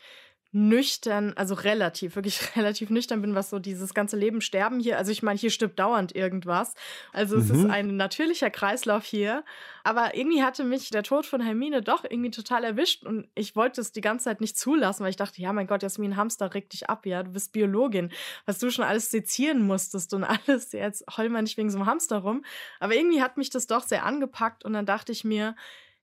nüchtern, 0.54 1.34
also 1.38 1.56
relativ, 1.56 2.16
wirklich 2.16 2.40
relativ 2.56 2.90
nüchtern 2.90 3.22
bin, 3.22 3.36
was 3.36 3.50
so 3.50 3.60
dieses 3.60 3.94
ganze 3.94 4.18
Leben 4.18 4.42
sterben 4.42 4.80
hier. 4.80 4.98
Also 4.98 5.12
ich 5.12 5.24
meine, 5.24 5.40
hier 5.40 5.50
stirbt 5.50 5.80
dauernd 5.80 6.14
irgendwas. 6.14 6.74
Also 7.14 7.38
es 7.38 7.50
mhm. 7.50 7.56
ist 7.56 7.66
ein 7.70 7.96
natürlicher 7.98 8.50
Kreislauf 8.50 9.06
hier. 9.06 9.44
Aber 9.84 10.16
irgendwie 10.16 10.44
hatte 10.44 10.64
mich 10.64 10.90
der 10.90 11.04
Tod 11.04 11.26
von 11.26 11.42
Hermine 11.42 11.82
doch 11.82 12.04
irgendwie 12.04 12.32
total 12.32 12.64
erwischt 12.64 13.06
und 13.06 13.28
ich 13.34 13.56
wollte 13.56 13.82
es 13.82 13.92
die 13.92 14.02
ganze 14.02 14.26
Zeit 14.26 14.42
nicht 14.42 14.58
zulassen, 14.58 15.04
weil 15.04 15.10
ich 15.10 15.16
dachte, 15.16 15.42
ja, 15.42 15.54
mein 15.54 15.68
Gott, 15.68 15.84
Jasmin 15.84 16.18
Hamster 16.18 16.54
regt 16.54 16.74
dich 16.74 16.90
ab, 16.90 17.06
ja, 17.06 17.24
du 17.24 17.32
bist 17.32 17.54
Biologin, 17.54 18.12
was 18.46 18.60
du 18.60 18.70
schon 18.70 18.86
alles 18.86 19.10
sezieren 19.10 19.62
musstest 19.62 20.14
und 20.14 20.24
alles, 20.48 20.74
jetzt 20.74 21.06
heul 21.18 21.30
mal 21.30 21.42
nicht 21.42 21.58
wegen 21.58 21.70
so 21.70 21.78
einem 21.78 21.88
Hamster 21.88 22.18
rum. 22.20 22.44
Aber 22.80 22.94
irgendwie 22.94 23.22
hat 23.22 23.38
mich 23.38 23.50
das 23.50 23.68
doch 23.68 23.84
sehr 23.84 24.06
angepackt 24.06 24.66
und 24.66 24.74
dann 24.74 24.86
dachte 24.86 25.12
ich 25.12 25.24
mir, 25.24 25.56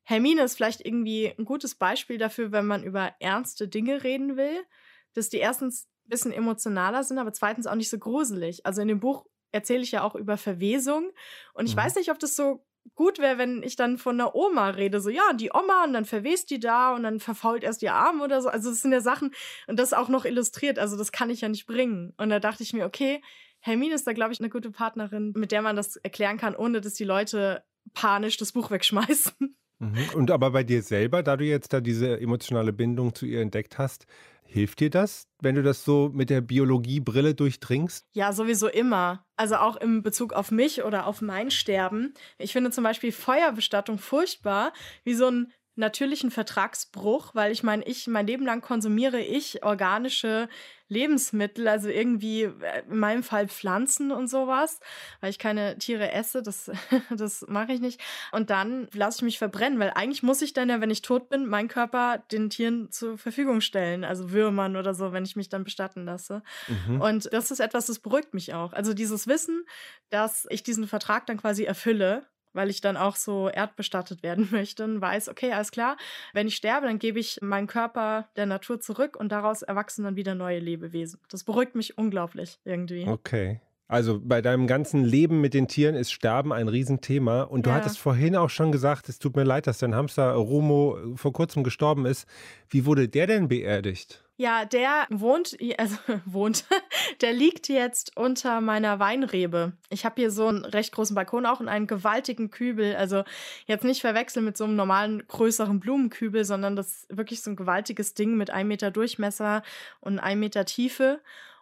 Hermine 0.09 0.43
ist 0.43 0.57
vielleicht 0.57 0.87
irgendwie 0.87 1.35
ein 1.38 1.45
gutes 1.45 1.75
Beispiel 1.75 2.17
dafür, 2.17 2.50
wenn 2.50 2.65
man 2.65 2.83
über 2.83 3.12
ernste 3.21 3.69
Dinge 3.69 4.05
reden 4.05 4.38
will, 4.38 4.65
dass 5.12 5.29
die 5.29 5.37
erstens 5.37 5.87
ein 6.07 6.09
bisschen 6.09 6.33
emotionaler 6.33 7.05
sind, 7.05 7.19
aber 7.19 7.35
zweitens 7.35 7.67
auch 7.67 7.75
nicht 7.75 7.91
so 7.91 7.99
gruselig. 7.99 8.65
Also 8.65 8.81
in 8.81 8.88
dem 8.88 9.00
Buch 9.00 9.27
erzähle 9.53 9.83
ich 9.83 9.93
ja 9.93 10.03
auch 10.03 10.15
über 10.15 10.38
Verwesung 10.38 11.11
und 11.53 11.67
ich 11.67 11.77
mhm. 11.77 11.81
weiß 11.81 11.97
nicht, 11.97 12.11
ob 12.11 12.19
das 12.19 12.37
so 12.37 12.65
gut 12.95 13.19
wäre, 13.19 13.37
wenn 13.37 13.62
ich 13.62 13.77
dann 13.77 13.99
von 13.99 14.19
einer 14.19 14.35
Oma 14.35 14.71
rede, 14.71 15.03
so 15.03 15.11
ja, 15.11 15.35
die 15.35 15.50
Oma 15.53 15.85
und 15.85 15.93
dann 15.93 16.07
verwest 16.07 16.49
die 16.49 16.59
da 16.59 16.95
und 16.95 17.03
dann 17.03 17.21
verfault 17.21 17.62
erst 17.62 17.83
ihr 17.83 17.93
Arm 17.93 18.23
oder 18.23 18.41
so. 18.41 18.49
Also 18.49 18.71
das 18.71 18.81
sind 18.81 18.93
ja 18.93 19.03
Sachen 19.03 19.35
und 19.67 19.79
das 19.79 19.93
auch 19.93 20.09
noch 20.09 20.25
illustriert, 20.25 20.79
also 20.79 20.97
das 20.97 21.12
kann 21.12 21.29
ich 21.29 21.43
ja 21.43 21.50
nicht 21.50 21.67
bringen. 21.67 22.15
Und 22.17 22.31
da 22.31 22.41
dachte 22.41 22.62
ich 22.62 22.73
mir, 22.73 22.87
okay, 22.87 23.23
Hermine 23.61 23.95
ist 23.95 24.07
da, 24.07 24.15
glaube 24.15 24.33
ich, 24.33 24.41
eine 24.41 24.49
gute 24.49 24.71
Partnerin, 24.71 25.35
mit 25.37 25.53
der 25.53 25.61
man 25.61 25.77
das 25.77 25.97
erklären 25.97 26.38
kann, 26.38 26.57
ohne 26.57 26.81
dass 26.81 26.95
die 26.95 27.05
Leute 27.05 27.62
panisch 27.93 28.38
das 28.38 28.53
Buch 28.53 28.71
wegschmeißen. 28.71 29.55
Mhm. 29.78 29.99
Und 30.14 30.30
aber 30.30 30.50
bei 30.50 30.64
dir 30.64 30.82
selber, 30.82 31.23
da 31.23 31.37
du 31.37 31.44
jetzt 31.44 31.73
da 31.73 31.80
diese 31.80 32.20
emotionale 32.20 32.73
Bindung 32.73 33.14
zu 33.14 33.26
ihr 33.26 33.40
entdeckt 33.40 33.78
hast, 33.78 34.06
hilft 34.49 34.80
dir 34.80 34.90
das, 34.90 35.28
wenn 35.40 35.54
du 35.54 35.62
das 35.62 35.85
so 35.85 36.11
mit 36.12 36.30
der 36.30 36.40
Biologiebrille 36.40 37.35
durchdringst? 37.35 38.06
Ja, 38.12 38.32
sowieso 38.32 38.68
immer. 38.68 39.25
Also 39.37 39.56
auch 39.56 39.76
im 39.76 40.02
Bezug 40.02 40.32
auf 40.32 40.50
mich 40.50 40.82
oder 40.85 41.06
auf 41.06 41.20
mein 41.20 41.50
Sterben. 41.50 42.14
Ich 42.38 42.52
finde 42.52 42.70
zum 42.70 42.82
Beispiel 42.82 43.12
Feuerbestattung 43.12 43.99
furchtbar, 43.99 44.73
wie 45.04 45.14
so 45.14 45.30
ein 45.30 45.52
natürlichen 45.78 46.30
Vertragsbruch, 46.30 47.35
weil 47.35 47.52
ich 47.52 47.62
meine, 47.62 47.85
ich 47.85 48.06
mein 48.06 48.26
Leben 48.26 48.44
lang 48.44 48.61
konsumiere 48.61 49.20
ich 49.20 49.62
organische 49.62 50.49
Lebensmittel, 50.88 51.68
also 51.68 51.88
irgendwie 51.88 52.44
äh, 52.44 52.82
in 52.88 52.99
meinem 52.99 53.23
Fall 53.23 53.47
Pflanzen 53.47 54.11
und 54.11 54.28
sowas, 54.28 54.80
weil 55.20 55.30
ich 55.30 55.38
keine 55.38 55.78
Tiere 55.78 56.12
esse, 56.12 56.42
das, 56.42 56.70
das 57.16 57.44
mache 57.47 57.73
ich 57.73 57.80
nicht. 57.80 58.00
Und 58.32 58.50
dann 58.50 58.88
lasse 58.92 59.18
ich 59.18 59.23
mich 59.23 59.38
verbrennen, 59.38 59.78
weil 59.78 59.92
eigentlich 59.94 60.23
muss 60.23 60.42
ich 60.42 60.52
dann 60.52 60.68
ja, 60.68 60.80
wenn 60.80 60.90
ich 60.90 61.02
tot 61.02 61.28
bin, 61.28 61.47
meinen 61.47 61.68
Körper 61.68 62.25
den 62.32 62.50
Tieren 62.50 62.90
zur 62.90 63.18
Verfügung 63.18 63.61
stellen, 63.61 64.02
also 64.02 64.32
Würmern 64.32 64.76
oder 64.76 64.94
so, 64.94 65.12
wenn 65.12 65.25
ich 65.25 65.37
mich 65.37 65.49
dann 65.49 65.64
bestatten 65.64 66.04
lasse. 66.04 66.42
Mhm. 66.66 67.00
Und 67.00 67.32
das 67.32 67.50
ist 67.50 67.61
etwas, 67.61 67.87
das 67.87 67.99
beruhigt 67.99 68.35
mich 68.35 68.54
auch. 68.54 68.73
Also 68.73 68.94
dieses 68.94 69.26
Wissen, 69.28 69.64
dass 70.11 70.47
ich 70.50 70.62
diesen 70.62 70.88
Vertrag 70.88 71.26
dann 71.26 71.37
quasi 71.37 71.64
erfülle 71.64 72.26
weil 72.59 72.71
ich 72.71 72.81
dann 72.81 72.97
auch 72.97 73.15
so 73.15 73.49
erdbestattet 73.49 74.25
werden 74.25 74.49
möchte 74.50 74.83
und 74.83 75.00
weiß, 75.00 75.29
okay, 75.29 75.53
alles 75.53 75.71
klar, 75.71 75.97
wenn 76.33 76.49
ich 76.49 76.57
sterbe, 76.57 76.88
dann 76.88 76.99
gebe 76.99 77.21
ich 77.21 77.38
meinen 77.41 77.69
Körper 77.69 78.29
der 78.35 78.47
Natur 78.47 78.81
zurück 78.81 79.17
und 79.17 79.31
daraus 79.31 79.62
erwachsen 79.62 80.03
dann 80.03 80.17
wieder 80.17 80.35
neue 80.35 80.59
Lebewesen. 80.59 81.21
Das 81.31 81.45
beruhigt 81.45 81.77
mich 81.77 81.97
unglaublich 81.97 82.59
irgendwie. 82.65 83.07
Okay. 83.07 83.61
Also 83.88 84.21
bei 84.23 84.42
deinem 84.42 84.66
ganzen 84.66 85.02
Leben 85.02 85.40
mit 85.40 85.54
den 85.54 85.66
Tieren 85.66 85.95
ist 85.95 86.12
Sterben 86.12 86.52
ein 86.52 86.68
Riesenthema. 86.68 87.42
Und 87.42 87.64
du 87.64 87.71
ja. 87.71 87.76
hattest 87.76 87.99
vorhin 87.99 88.37
auch 88.37 88.50
schon 88.50 88.71
gesagt, 88.71 89.09
es 89.09 89.18
tut 89.18 89.35
mir 89.35 89.45
leid, 89.45 89.66
dass 89.66 89.78
dein 89.78 89.95
Hamster 89.95 90.30
Romo 90.33 90.99
vor 91.16 91.33
kurzem 91.33 91.64
gestorben 91.64 92.04
ist. 92.04 92.28
Wie 92.68 92.85
wurde 92.85 93.09
der 93.09 93.26
denn 93.26 93.49
beerdigt? 93.49 94.23
Ja, 94.37 94.66
der 94.66 95.07
wohnt, 95.09 95.57
also 95.78 95.97
wohnt, 96.26 96.66
der 97.23 97.33
liegt 97.33 97.68
jetzt 97.68 98.14
unter 98.14 98.61
meiner 98.61 99.00
Weinrebe. 99.00 99.73
Ich 99.88 100.04
habe 100.04 100.21
hier 100.21 100.30
so 100.30 100.47
einen 100.49 100.66
recht 100.66 100.92
großen 100.92 101.14
Balkon 101.14 101.47
auch 101.47 101.59
und 101.59 101.68
einen 101.68 101.87
gewaltigen 101.87 102.50
Kübel. 102.50 102.95
Also 102.95 103.25
jetzt 103.64 103.85
nicht 103.85 104.02
verwechseln 104.02 104.45
mit 104.45 104.59
so 104.59 104.64
einem 104.64 104.76
normalen 104.76 105.26
größeren 105.26 105.80
Blumenkübel, 105.80 106.45
sondern 106.45 106.76
das 106.76 106.88
ist 106.88 107.16
wirklich 107.16 107.40
so 107.40 107.50
ein 107.50 107.57
gewaltiges 107.57 108.12
Ding 108.12 108.37
mit 108.37 108.50
einem 108.50 108.68
Meter 108.68 108.90
Durchmesser 108.90 109.62
und 110.00 110.18
einem 110.18 110.40
Meter 110.40 110.66
Tiefe. 110.66 111.21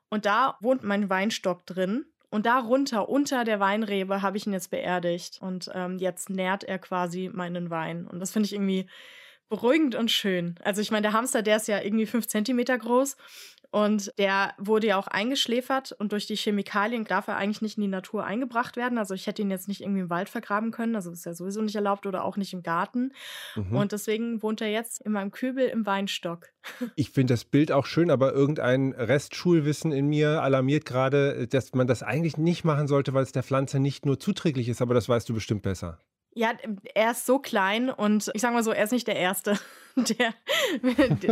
Und 0.08 0.26
da 0.26 0.56
wohnt 0.60 0.82
mein 0.82 1.08
Weinstock 1.08 1.64
drin. 1.66 2.04
Und 2.36 2.44
darunter, 2.44 3.08
unter 3.08 3.44
der 3.44 3.60
Weinrebe, 3.60 4.20
habe 4.20 4.36
ich 4.36 4.46
ihn 4.46 4.52
jetzt 4.52 4.70
beerdigt. 4.70 5.38
Und 5.40 5.70
ähm, 5.72 5.96
jetzt 5.96 6.28
nährt 6.28 6.64
er 6.64 6.78
quasi 6.78 7.30
meinen 7.32 7.70
Wein. 7.70 8.06
Und 8.06 8.20
das 8.20 8.30
finde 8.30 8.44
ich 8.44 8.52
irgendwie 8.52 8.84
beruhigend 9.48 9.94
und 9.94 10.10
schön. 10.10 10.56
Also 10.62 10.80
ich 10.80 10.90
meine, 10.90 11.02
der 11.02 11.12
Hamster, 11.12 11.42
der 11.42 11.56
ist 11.56 11.68
ja 11.68 11.80
irgendwie 11.80 12.06
fünf 12.06 12.26
Zentimeter 12.26 12.76
groß 12.76 13.16
und 13.70 14.12
der 14.18 14.54
wurde 14.58 14.86
ja 14.86 14.96
auch 14.96 15.06
eingeschläfert 15.06 15.92
und 15.92 16.12
durch 16.12 16.26
die 16.26 16.36
Chemikalien 16.36 17.04
darf 17.04 17.28
er 17.28 17.36
eigentlich 17.36 17.62
nicht 17.62 17.76
in 17.76 17.82
die 17.82 17.88
Natur 17.88 18.24
eingebracht 18.24 18.76
werden. 18.76 18.98
Also 18.98 19.14
ich 19.14 19.26
hätte 19.26 19.42
ihn 19.42 19.50
jetzt 19.50 19.68
nicht 19.68 19.82
irgendwie 19.82 20.00
im 20.00 20.10
Wald 20.10 20.28
vergraben 20.28 20.70
können, 20.70 20.96
also 20.96 21.10
ist 21.10 21.26
ja 21.26 21.34
sowieso 21.34 21.60
nicht 21.62 21.74
erlaubt 21.74 22.06
oder 22.06 22.24
auch 22.24 22.36
nicht 22.36 22.52
im 22.52 22.62
Garten. 22.62 23.12
Mhm. 23.54 23.76
Und 23.76 23.92
deswegen 23.92 24.42
wohnt 24.42 24.60
er 24.60 24.70
jetzt 24.70 25.02
in 25.02 25.12
meinem 25.12 25.30
Kübel 25.30 25.66
im 25.66 25.86
Weinstock. 25.86 26.48
Ich 26.96 27.10
finde 27.10 27.34
das 27.34 27.44
Bild 27.44 27.70
auch 27.70 27.86
schön, 27.86 28.10
aber 28.10 28.32
irgendein 28.32 28.92
Restschulwissen 28.92 29.92
in 29.92 30.06
mir 30.06 30.42
alarmiert 30.42 30.84
gerade, 30.84 31.46
dass 31.46 31.74
man 31.74 31.86
das 31.86 32.02
eigentlich 32.02 32.38
nicht 32.38 32.64
machen 32.64 32.88
sollte, 32.88 33.12
weil 33.12 33.22
es 33.22 33.32
der 33.32 33.42
Pflanze 33.42 33.78
nicht 33.78 34.06
nur 34.06 34.18
zuträglich 34.18 34.68
ist, 34.68 34.80
aber 34.82 34.94
das 34.94 35.08
weißt 35.08 35.28
du 35.28 35.34
bestimmt 35.34 35.62
besser. 35.62 36.00
Ja, 36.36 36.52
er 36.94 37.12
ist 37.12 37.24
so 37.24 37.38
klein 37.38 37.88
und 37.88 38.30
ich 38.34 38.42
sage 38.42 38.52
mal 38.52 38.62
so, 38.62 38.70
er 38.70 38.84
ist 38.84 38.92
nicht 38.92 39.06
der 39.06 39.16
Erste, 39.16 39.58
der, 39.96 40.34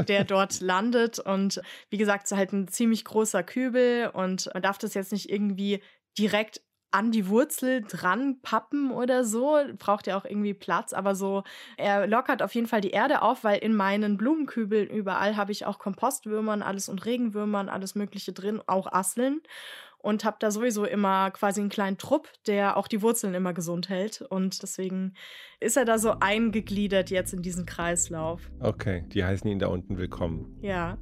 der 0.02 0.24
dort 0.24 0.62
landet. 0.62 1.18
Und 1.18 1.60
wie 1.90 1.98
gesagt, 1.98 2.24
es 2.24 2.32
ist 2.32 2.38
halt 2.38 2.54
ein 2.54 2.68
ziemlich 2.68 3.04
großer 3.04 3.42
Kübel 3.42 4.10
und 4.14 4.48
man 4.54 4.62
darf 4.62 4.78
das 4.78 4.94
jetzt 4.94 5.12
nicht 5.12 5.28
irgendwie 5.30 5.82
direkt 6.18 6.62
an 6.90 7.10
die 7.10 7.28
Wurzel 7.28 7.82
dran 7.82 8.40
pappen 8.40 8.92
oder 8.92 9.24
so. 9.24 9.58
Braucht 9.78 10.06
ja 10.06 10.16
auch 10.16 10.24
irgendwie 10.24 10.54
Platz, 10.54 10.94
aber 10.94 11.14
so, 11.14 11.42
er 11.76 12.06
lockert 12.06 12.40
auf 12.40 12.54
jeden 12.54 12.68
Fall 12.68 12.80
die 12.80 12.92
Erde 12.92 13.20
auf, 13.20 13.44
weil 13.44 13.58
in 13.58 13.74
meinen 13.74 14.16
Blumenkübeln 14.16 14.88
überall 14.88 15.36
habe 15.36 15.52
ich 15.52 15.66
auch 15.66 15.78
Kompostwürmern, 15.78 16.62
alles 16.62 16.88
und 16.88 17.04
Regenwürmern, 17.04 17.68
alles 17.68 17.94
Mögliche 17.94 18.32
drin, 18.32 18.62
auch 18.66 18.90
Asseln 18.90 19.42
und 20.04 20.24
habe 20.24 20.36
da 20.38 20.50
sowieso 20.50 20.84
immer 20.84 21.30
quasi 21.30 21.62
einen 21.62 21.70
kleinen 21.70 21.96
Trupp, 21.96 22.28
der 22.46 22.76
auch 22.76 22.88
die 22.88 23.00
Wurzeln 23.00 23.32
immer 23.32 23.54
gesund 23.54 23.88
hält. 23.88 24.20
Und 24.20 24.62
deswegen 24.62 25.14
ist 25.60 25.78
er 25.78 25.86
da 25.86 25.98
so 25.98 26.16
eingegliedert 26.20 27.08
jetzt 27.08 27.32
in 27.32 27.40
diesen 27.40 27.64
Kreislauf. 27.64 28.42
Okay, 28.60 29.04
die 29.08 29.24
heißen 29.24 29.50
ihn 29.50 29.58
da 29.58 29.68
unten 29.68 29.96
willkommen. 29.96 30.58
Ja. 30.60 30.98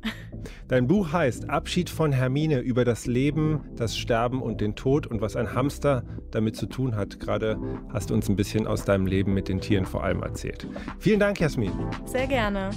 Dein 0.69 0.87
Buch 0.87 1.13
heißt 1.13 1.51
Abschied 1.51 1.91
von 1.91 2.13
Hermine 2.13 2.61
über 2.61 2.85
das 2.85 3.07
Leben, 3.07 3.65
das 3.75 3.99
Sterben 3.99 4.41
und 4.41 4.61
den 4.61 4.77
Tod 4.77 5.09
und 5.09 5.21
was 5.21 5.35
ein 5.35 5.53
Hamster 5.53 6.05
damit 6.31 6.55
zu 6.55 6.67
tun 6.67 6.95
hat. 6.95 7.19
Gerade 7.19 7.59
hast 7.93 8.11
du 8.11 8.15
uns 8.15 8.29
ein 8.29 8.37
bisschen 8.37 8.69
aus 8.69 8.85
deinem 8.85 9.07
Leben 9.07 9.35
mit 9.35 9.49
den 9.49 9.61
Tieren 9.61 9.85
vor 9.85 10.05
allem 10.05 10.23
erzählt. 10.23 10.69
Vielen 11.01 11.19
Dank, 11.19 11.41
Jasmin. 11.41 11.73
Sehr 12.05 12.29
gerne. 12.29 12.71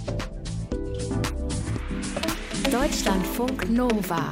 Deutschlandfunk 2.72 3.70
Nova. 3.70 4.32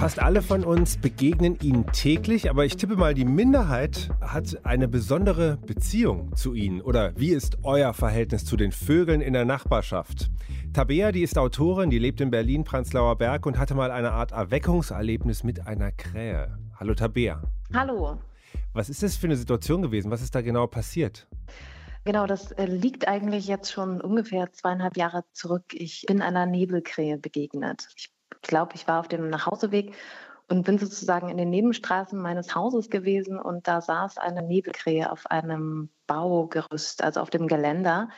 Fast 0.00 0.18
alle 0.18 0.40
von 0.40 0.64
uns 0.64 0.96
begegnen 0.96 1.58
ihnen 1.60 1.84
täglich, 1.92 2.48
aber 2.48 2.64
ich 2.64 2.78
tippe 2.78 2.96
mal, 2.96 3.12
die 3.12 3.26
Minderheit 3.26 4.08
hat 4.22 4.64
eine 4.64 4.88
besondere 4.88 5.58
Beziehung 5.58 6.34
zu 6.34 6.54
ihnen. 6.54 6.80
Oder 6.80 7.12
wie 7.18 7.32
ist 7.32 7.58
euer 7.64 7.92
Verhältnis 7.92 8.46
zu 8.46 8.56
den 8.56 8.72
Vögeln 8.72 9.20
in 9.20 9.34
der 9.34 9.44
Nachbarschaft? 9.44 10.30
Tabea, 10.72 11.12
die 11.12 11.20
ist 11.20 11.36
Autorin, 11.36 11.90
die 11.90 11.98
lebt 11.98 12.22
in 12.22 12.30
Berlin, 12.30 12.64
Prenzlauer 12.64 13.18
Berg 13.18 13.44
und 13.44 13.58
hatte 13.58 13.74
mal 13.74 13.90
eine 13.90 14.12
Art 14.12 14.32
Erweckungserlebnis 14.32 15.44
mit 15.44 15.66
einer 15.66 15.92
Krähe. 15.92 16.58
Hallo 16.76 16.94
Tabea. 16.94 17.42
Hallo. 17.74 18.16
Was 18.72 18.88
ist 18.88 19.02
das 19.02 19.16
für 19.16 19.26
eine 19.26 19.36
Situation 19.36 19.82
gewesen? 19.82 20.10
Was 20.10 20.22
ist 20.22 20.34
da 20.34 20.40
genau 20.40 20.66
passiert? 20.66 21.28
Genau, 22.04 22.26
das 22.26 22.52
äh, 22.52 22.64
liegt 22.64 23.06
eigentlich 23.06 23.46
jetzt 23.48 23.70
schon 23.70 24.00
ungefähr 24.00 24.50
zweieinhalb 24.50 24.96
Jahre 24.96 25.24
zurück. 25.34 25.74
Ich 25.74 26.06
bin 26.08 26.22
einer 26.22 26.46
Nebelkrähe 26.46 27.18
begegnet. 27.18 27.86
Ich 27.96 28.14
ich 28.42 28.48
glaube, 28.48 28.74
ich 28.74 28.88
war 28.88 29.00
auf 29.00 29.08
dem 29.08 29.28
Nachhauseweg 29.28 29.94
und 30.48 30.64
bin 30.64 30.78
sozusagen 30.78 31.28
in 31.28 31.36
den 31.36 31.50
Nebenstraßen 31.50 32.18
meines 32.20 32.54
Hauses 32.54 32.90
gewesen 32.90 33.38
und 33.38 33.68
da 33.68 33.80
saß 33.80 34.18
eine 34.18 34.42
Nebelkrähe 34.42 35.10
auf 35.10 35.26
einem 35.26 35.90
Baugerüst, 36.06 37.04
also 37.04 37.20
auf 37.20 37.30
dem 37.30 37.46
Geländer. 37.46 38.08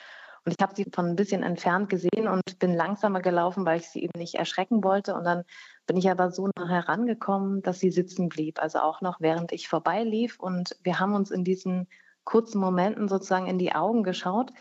Und 0.45 0.55
ich 0.59 0.63
habe 0.63 0.75
sie 0.75 0.87
von 0.93 1.07
ein 1.07 1.17
bisschen 1.17 1.43
entfernt 1.43 1.89
gesehen 1.89 2.27
und 2.27 2.59
bin 2.59 2.75
langsamer 2.75 3.21
gelaufen, 3.21 3.65
weil 3.65 3.79
ich 3.79 3.89
sie 3.89 4.03
eben 4.03 4.19
nicht 4.19 4.35
erschrecken 4.35 4.83
wollte. 4.83 5.15
Und 5.15 5.25
dann 5.25 5.45
bin 5.87 5.97
ich 5.97 6.11
aber 6.11 6.31
so 6.31 6.49
nah 6.57 6.69
herangekommen, 6.69 7.63
dass 7.63 7.79
sie 7.79 7.91
sitzen 7.91 8.29
blieb, 8.29 8.61
also 8.61 8.81
auch 8.81 9.03
noch 9.03 9.21
während 9.21 9.53
ich 9.53 9.69
vorbeilief. 9.69 10.41
Und 10.41 10.77
wir 10.83 10.99
haben 10.99 11.15
uns 11.15 11.31
in 11.31 11.45
diesen 11.45 11.87
kurzen 12.25 12.61
Momenten 12.61 13.09
sozusagen 13.09 13.47
in 13.47 13.59
die 13.59 13.75
Augen 13.75 14.03
geschaut. 14.03 14.53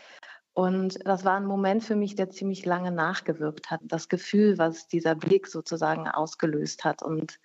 Und 0.54 0.98
das 1.06 1.24
war 1.24 1.36
ein 1.36 1.46
Moment 1.46 1.82
für 1.82 1.96
mich, 1.96 2.14
der 2.14 2.30
ziemlich 2.30 2.66
lange 2.66 2.92
nachgewirkt 2.92 3.70
hat. 3.70 3.80
Das 3.84 4.08
Gefühl, 4.08 4.58
was 4.58 4.86
dieser 4.86 5.14
Blick 5.14 5.46
sozusagen 5.46 6.08
ausgelöst 6.08 6.84
hat. 6.84 7.02
Und 7.02 7.38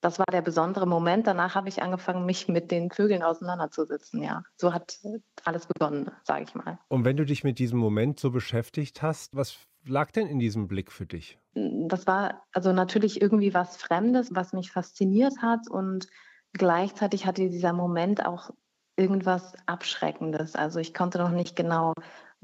das 0.00 0.18
war 0.18 0.26
der 0.30 0.42
besondere 0.42 0.86
Moment. 0.86 1.26
Danach 1.26 1.54
habe 1.56 1.68
ich 1.68 1.82
angefangen, 1.82 2.26
mich 2.26 2.46
mit 2.46 2.70
den 2.70 2.90
Vögeln 2.90 3.22
auseinanderzusetzen. 3.22 4.22
Ja, 4.22 4.44
so 4.56 4.72
hat 4.72 5.00
alles 5.44 5.66
begonnen, 5.66 6.10
sage 6.22 6.44
ich 6.44 6.54
mal. 6.54 6.78
Und 6.88 7.04
wenn 7.04 7.16
du 7.16 7.24
dich 7.24 7.42
mit 7.42 7.58
diesem 7.58 7.78
Moment 7.78 8.20
so 8.20 8.30
beschäftigt 8.30 9.02
hast, 9.02 9.34
was 9.34 9.56
lag 9.84 10.12
denn 10.12 10.28
in 10.28 10.38
diesem 10.38 10.68
Blick 10.68 10.92
für 10.92 11.06
dich? 11.06 11.38
Das 11.54 12.06
war 12.06 12.44
also 12.52 12.72
natürlich 12.72 13.20
irgendwie 13.20 13.54
was 13.54 13.76
Fremdes, 13.76 14.34
was 14.34 14.52
mich 14.52 14.70
fasziniert 14.70 15.42
hat 15.42 15.68
und 15.68 16.06
gleichzeitig 16.52 17.26
hatte 17.26 17.48
dieser 17.48 17.72
Moment 17.72 18.24
auch 18.24 18.50
irgendwas 18.96 19.54
Abschreckendes. 19.66 20.54
Also 20.54 20.78
ich 20.78 20.94
konnte 20.94 21.18
noch 21.18 21.30
nicht 21.30 21.56
genau 21.56 21.94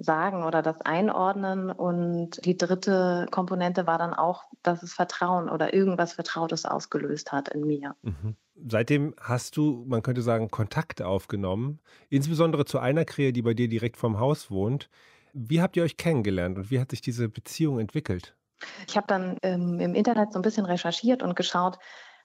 sagen 0.02 0.45
oder 0.45 0.62
das 0.62 0.80
einordnen. 0.80 1.71
Und 1.71 2.45
die 2.45 2.57
dritte 2.57 3.26
Komponente 3.30 3.87
war 3.87 3.99
dann 3.99 4.14
auch, 4.14 4.45
dass 4.62 4.83
es 4.83 4.92
Vertrauen 4.92 5.49
oder 5.49 5.75
irgendwas 5.75 6.12
Vertrautes 6.12 6.64
ausgelöst 6.64 7.33
hat 7.33 7.49
in 7.49 7.66
mir. 7.66 7.95
Mhm. 8.02 8.37
Seitdem 8.69 9.14
hast 9.21 9.57
du, 9.57 9.85
man 9.88 10.02
könnte 10.02 10.23
sagen, 10.23 10.50
Kontakt 10.50 11.00
aufgenommen, 11.02 11.80
insbesondere 12.09 12.64
zu 12.64 12.78
einer 12.78 13.04
Krähe, 13.04 13.33
die 13.33 13.42
bei 13.42 13.54
dir 13.54 13.69
direkt 13.69 13.97
vorm 13.97 14.19
Haus 14.19 14.50
wohnt. 14.50 14.90
Wie 15.33 15.62
habt 15.62 15.76
ihr 15.76 15.83
euch 15.83 15.97
kennengelernt 15.97 16.59
und 16.59 16.71
wie 16.71 16.80
hat 16.80 16.90
sich 16.90 17.00
diese 17.00 17.28
Beziehung 17.28 17.78
entwickelt? 17.78 18.37
Ich 18.87 18.97
habe 18.97 19.07
dann 19.07 19.38
ähm, 19.42 19.80
im 19.80 19.95
Internet 19.95 20.33
so 20.33 20.38
ein 20.38 20.42
bisschen 20.42 20.66
recherchiert 20.66 21.23
und 21.23 21.35
geschaut, 21.35 21.78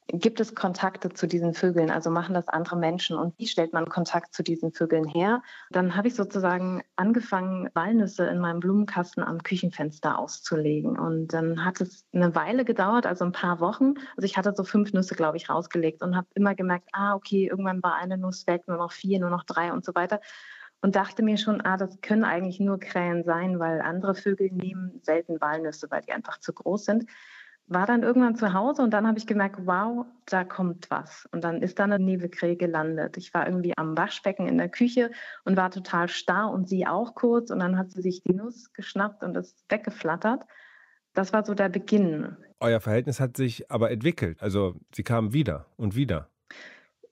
gibt 0.07 0.39
es 0.39 0.53
Kontakte 0.53 1.09
zu 1.09 1.27
diesen 1.27 1.53
Vögeln? 1.53 1.89
Also 1.89 2.09
machen 2.09 2.35
das 2.35 2.47
andere 2.47 2.77
Menschen 2.77 3.17
und 3.17 3.37
wie 3.39 3.47
stellt 3.47 3.73
man 3.73 3.89
Kontakt 3.89 4.33
zu 4.33 4.43
diesen 4.43 4.71
Vögeln 4.71 5.07
her? 5.07 5.41
Dann 5.71 5.95
habe 5.95 6.07
ich 6.07 6.15
sozusagen 6.15 6.83
angefangen, 6.95 7.69
Walnüsse 7.73 8.25
in 8.27 8.39
meinem 8.39 8.59
Blumenkasten 8.59 9.23
am 9.23 9.41
Küchenfenster 9.41 10.19
auszulegen. 10.19 10.99
Und 10.99 11.29
dann 11.29 11.65
hat 11.65 11.81
es 11.81 12.05
eine 12.13 12.35
Weile 12.35 12.65
gedauert, 12.65 13.05
also 13.05 13.25
ein 13.25 13.31
paar 13.31 13.59
Wochen. 13.59 13.95
Also 14.15 14.25
ich 14.25 14.37
hatte 14.37 14.53
so 14.55 14.63
fünf 14.63 14.93
Nüsse, 14.93 15.15
glaube 15.15 15.37
ich, 15.37 15.49
rausgelegt 15.49 16.01
und 16.03 16.15
habe 16.15 16.27
immer 16.35 16.55
gemerkt, 16.55 16.89
ah, 16.91 17.15
okay, 17.15 17.47
irgendwann 17.47 17.81
war 17.81 17.95
eine 17.95 18.17
Nuss 18.17 18.45
weg, 18.47 18.67
nur 18.67 18.77
noch 18.77 18.91
vier, 18.91 19.19
nur 19.19 19.31
noch 19.31 19.43
drei 19.43 19.73
und 19.73 19.83
so 19.83 19.95
weiter 19.95 20.19
und 20.81 20.95
dachte 20.95 21.23
mir 21.23 21.37
schon, 21.37 21.61
ah, 21.61 21.77
das 21.77 21.99
können 22.01 22.23
eigentlich 22.23 22.59
nur 22.59 22.79
Krähen 22.79 23.23
sein, 23.23 23.57
weil 23.57 23.81
andere 23.81 24.13
Vögel 24.13 24.51
nehmen 24.51 24.99
selten 25.01 25.41
Walnüsse, 25.41 25.89
weil 25.89 26.01
die 26.01 26.11
einfach 26.11 26.39
zu 26.39 26.53
groß 26.53 26.85
sind 26.85 27.05
war 27.67 27.87
dann 27.87 28.03
irgendwann 28.03 28.35
zu 28.35 28.53
Hause 28.53 28.83
und 28.83 28.91
dann 28.91 29.07
habe 29.07 29.17
ich 29.17 29.25
gemerkt, 29.25 29.65
wow, 29.65 30.05
da 30.25 30.43
kommt 30.43 30.89
was. 30.91 31.27
Und 31.31 31.43
dann 31.43 31.61
ist 31.61 31.79
da 31.79 31.85
eine 31.85 31.97
Nebelkrähe 31.97 32.55
gelandet. 32.55 33.17
Ich 33.17 33.33
war 33.33 33.47
irgendwie 33.47 33.73
am 33.75 33.97
Waschbecken 33.97 34.47
in 34.47 34.57
der 34.57 34.69
Küche 34.69 35.11
und 35.45 35.57
war 35.57 35.71
total 35.71 36.07
starr 36.07 36.51
und 36.51 36.69
sie 36.69 36.85
auch 36.85 37.15
kurz. 37.15 37.49
Und 37.49 37.59
dann 37.59 37.77
hat 37.77 37.91
sie 37.91 38.01
sich 38.01 38.21
die 38.21 38.33
Nuss 38.33 38.71
geschnappt 38.73 39.23
und 39.23 39.35
ist 39.35 39.65
weggeflattert. 39.69 40.43
Das 41.13 41.33
war 41.33 41.43
so 41.43 41.55
der 41.55 41.69
Beginn. 41.69 42.37
Euer 42.59 42.81
Verhältnis 42.81 43.19
hat 43.19 43.35
sich 43.35 43.71
aber 43.71 43.89
entwickelt. 43.89 44.43
Also 44.43 44.75
sie 44.93 45.03
kamen 45.03 45.33
wieder 45.33 45.65
und 45.75 45.95
wieder. 45.95 46.29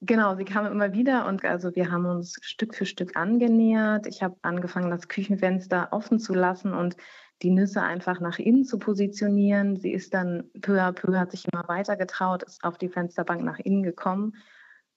Genau, 0.01 0.35
sie 0.35 0.43
kamen 0.43 0.69
immer 0.69 0.91
wieder 0.91 1.25
und 1.27 1.45
also 1.45 1.73
wir 1.75 1.89
haben 1.89 2.05
uns 2.05 2.37
Stück 2.41 2.75
für 2.75 2.85
Stück 2.85 3.15
angenähert. 3.15 4.05
Ich 4.05 4.21
habe 4.21 4.35
angefangen, 4.41 4.91
das 4.91 5.07
Küchenfenster 5.07 5.87
offen 5.91 6.19
zu 6.19 6.33
lassen 6.33 6.73
und 6.73 6.97
die 7.43 7.51
Nüsse 7.51 7.81
einfach 7.81 8.19
nach 8.19 8.39
innen 8.39 8.63
zu 8.63 8.79
positionieren. 8.79 9.75
Sie 9.75 9.91
ist 9.91 10.13
dann 10.13 10.49
peu 10.61 10.81
à 10.81 10.93
peu, 10.93 11.19
hat 11.19 11.31
sich 11.31 11.45
immer 11.51 11.67
weiter 11.67 11.97
getraut, 11.97 12.43
ist 12.43 12.63
auf 12.63 12.77
die 12.77 12.89
Fensterbank 12.89 13.43
nach 13.43 13.59
innen 13.59 13.83
gekommen. 13.83 14.35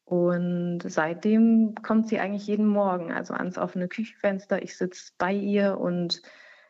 Und 0.05 0.83
seitdem 0.87 1.75
kommt 1.83 2.09
sie 2.09 2.21
eigentlich 2.21 2.47
jeden 2.47 2.69
Morgen, 2.69 3.13
also 3.13 3.35
ans 3.35 3.59
offene 3.59 3.89
Küchenfenster. 3.89 4.63
Ich 4.63 4.77
sitze 4.77 5.13
bei 5.19 5.33
ihr 5.33 5.79
und 5.79 6.23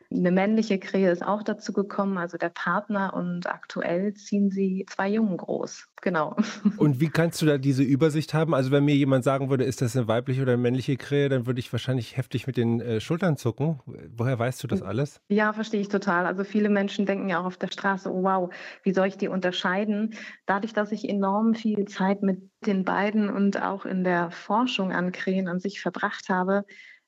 eine 0.09 0.31
männliche 0.31 0.79
Krähe 0.79 1.11
ist 1.11 1.25
auch 1.25 1.43
dazu 1.43 1.73
gekommen, 1.73 2.17
also 2.17 2.37
der 2.37 2.49
Partner. 2.49 3.13
Und 3.13 3.47
aktuell 3.47 4.13
ziehen 4.13 4.49
sie 4.49 4.85
zwei 4.89 5.09
Jungen 5.09 5.37
groß. 5.37 5.87
Genau. 6.01 6.35
Und 6.77 6.99
wie 6.99 7.09
kannst 7.09 7.41
du 7.41 7.45
da 7.45 7.57
diese 7.57 7.83
Übersicht 7.83 8.33
haben? 8.33 8.53
Also 8.53 8.71
wenn 8.71 8.85
mir 8.85 8.95
jemand 8.95 9.23
sagen 9.23 9.49
würde, 9.49 9.63
ist 9.65 9.81
das 9.81 9.97
eine 9.97 10.07
weibliche 10.07 10.41
oder 10.43 10.53
eine 10.53 10.61
männliche 10.61 10.95
Krähe, 10.95 11.27
dann 11.27 11.45
würde 11.45 11.59
ich 11.59 11.71
wahrscheinlich 11.71 12.17
heftig 12.17 12.47
mit 12.47 12.55
den 12.55 12.79
äh, 12.79 13.01
Schultern 13.01 13.35
zucken. 13.35 13.79
Woher 14.15 14.37
weißt 14.37 14.63
du 14.63 14.67
das 14.67 14.81
alles? 14.81 15.19
Ja, 15.27 15.53
verstehe 15.53 15.81
ich 15.81 15.89
total. 15.89 16.25
Also 16.25 16.43
viele 16.43 16.69
Menschen 16.69 17.05
denken 17.05 17.29
ja 17.29 17.39
auch 17.39 17.45
auf 17.45 17.57
der 17.57 17.71
Straße, 17.71 18.11
oh 18.11 18.23
wow, 18.23 18.53
wie 18.83 18.93
soll 18.93 19.07
ich 19.07 19.17
die 19.17 19.27
unterscheiden? 19.27 20.13
Dadurch, 20.45 20.73
dass 20.73 20.91
ich 20.91 21.09
enorm 21.09 21.55
viel 21.55 21.85
Zeit 21.85 22.21
mit 22.21 22.49
den 22.65 22.83
beiden 22.83 23.29
und 23.29 23.61
auch 23.61 23.85
in 23.85 24.03
der 24.03 24.31
Forschung 24.31 24.91
an 24.91 25.11
Krähen 25.11 25.47
an 25.47 25.59
sich 25.59 25.81
verbracht 25.81 26.29
habe, 26.29 26.63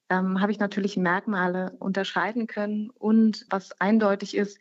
ähm, 0.09 0.41
habe 0.41 0.51
ich 0.51 0.59
natürlich 0.59 0.97
Merkmale 0.97 1.75
unterscheiden 1.79 2.47
können. 2.47 2.89
Und 2.89 3.45
was 3.49 3.79
eindeutig 3.79 4.35
ist, 4.35 4.59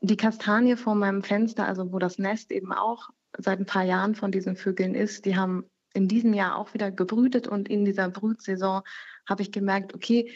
die 0.00 0.16
Kastanie 0.16 0.76
vor 0.76 0.94
meinem 0.94 1.22
Fenster, 1.22 1.66
also 1.66 1.92
wo 1.92 1.98
das 1.98 2.18
Nest 2.18 2.52
eben 2.52 2.72
auch 2.72 3.10
seit 3.36 3.58
ein 3.58 3.66
paar 3.66 3.84
Jahren 3.84 4.14
von 4.14 4.32
diesen 4.32 4.56
Vögeln 4.56 4.94
ist, 4.94 5.24
die 5.24 5.36
haben 5.36 5.64
in 5.92 6.08
diesem 6.08 6.34
Jahr 6.34 6.56
auch 6.56 6.72
wieder 6.74 6.90
gebrütet 6.90 7.48
und 7.48 7.68
in 7.68 7.84
dieser 7.84 8.08
Brütsaison 8.08 8.82
habe 9.28 9.42
ich 9.42 9.52
gemerkt, 9.52 9.94
okay, 9.94 10.30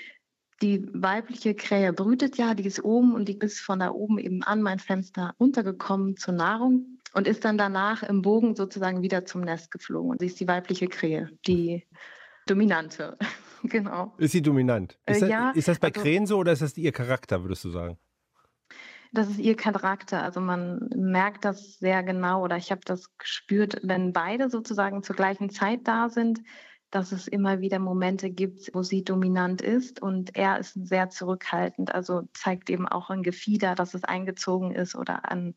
die 0.62 0.87
weibliche 0.92 1.54
Krähe 1.54 1.92
brütet 1.92 2.38
ja, 2.38 2.54
die 2.54 2.66
ist 2.66 2.83
oben 2.83 3.14
und 3.14 3.28
die 3.28 3.38
ist 3.38 3.61
von 3.61 3.80
da 3.80 3.90
oben 3.90 4.18
eben 4.18 4.42
an 4.42 4.62
mein 4.62 4.78
Fenster 4.78 5.35
runtergekommen 5.40 6.16
zur 6.16 6.35
Nahrung 6.35 7.00
und 7.12 7.26
ist 7.26 7.44
dann 7.44 7.59
danach 7.59 8.02
im 8.02 8.23
Bogen 8.23 8.54
sozusagen 8.54 9.02
wieder 9.02 9.25
zum 9.25 9.42
Nest 9.42 9.71
geflogen. 9.71 10.11
Und 10.11 10.21
sie 10.21 10.26
ist 10.26 10.40
die 10.40 10.49
weibliche 10.49 10.87
Krähe, 10.87 11.30
die 11.47 11.87
dominante. 12.47 13.16
genau. 13.71 14.12
Ist 14.18 14.33
sie 14.33 14.42
dominant? 14.42 14.99
Ist, 15.06 15.16
Äh, 15.16 15.21
das, 15.21 15.28
ja, 15.28 15.50
ist 15.50 15.68
das 15.68 15.78
bei 15.78 15.88
also- 15.88 16.00
Krähen 16.00 16.26
so 16.26 16.38
oder 16.38 16.52
ist 16.52 16.62
das 16.62 16.76
ihr 16.76 16.92
Charakter, 16.92 17.42
würdest 17.42 17.64
du 17.64 17.71
sagen? 17.71 17.99
Das 19.12 19.28
ist 19.28 19.38
ihr 19.38 19.54
Charakter. 19.56 20.23
Also 20.25 20.40
man 20.40 20.88
merkt 20.97 21.44
das 21.44 21.78
sehr 21.78 22.02
genau 22.02 22.42
oder 22.42 22.56
ich 22.56 22.73
habe 22.73 22.80
das 22.85 23.16
gespürt, 23.16 23.80
wenn 23.85 24.12
beide 24.12 24.50
sozusagen 24.50 25.04
zur 25.04 25.14
gleichen 25.14 25.50
Zeit 25.50 25.80
da 25.85 26.09
sind, 26.09 26.40
dass 26.90 27.12
es 27.12 27.28
immer 27.28 27.61
wieder 27.61 27.78
Momente 27.78 28.30
gibt, 28.30 28.71
wo 28.75 28.82
sie 28.82 29.04
dominant 29.04 29.62
ist 29.62 30.02
und 30.02 30.36
er 30.36 30.58
ist 30.58 30.75
sehr 30.75 31.10
zurückhaltend. 31.10 31.95
Also 31.95 32.23
zeigt 32.32 32.71
eben 32.71 32.88
auch 32.88 33.08
an 33.10 33.23
Gefieder, 33.23 33.75
dass 33.76 33.95
es 33.95 34.02
eingezogen 34.04 34.73
ist 34.73 34.97
oder 34.97 35.30
an 35.30 35.54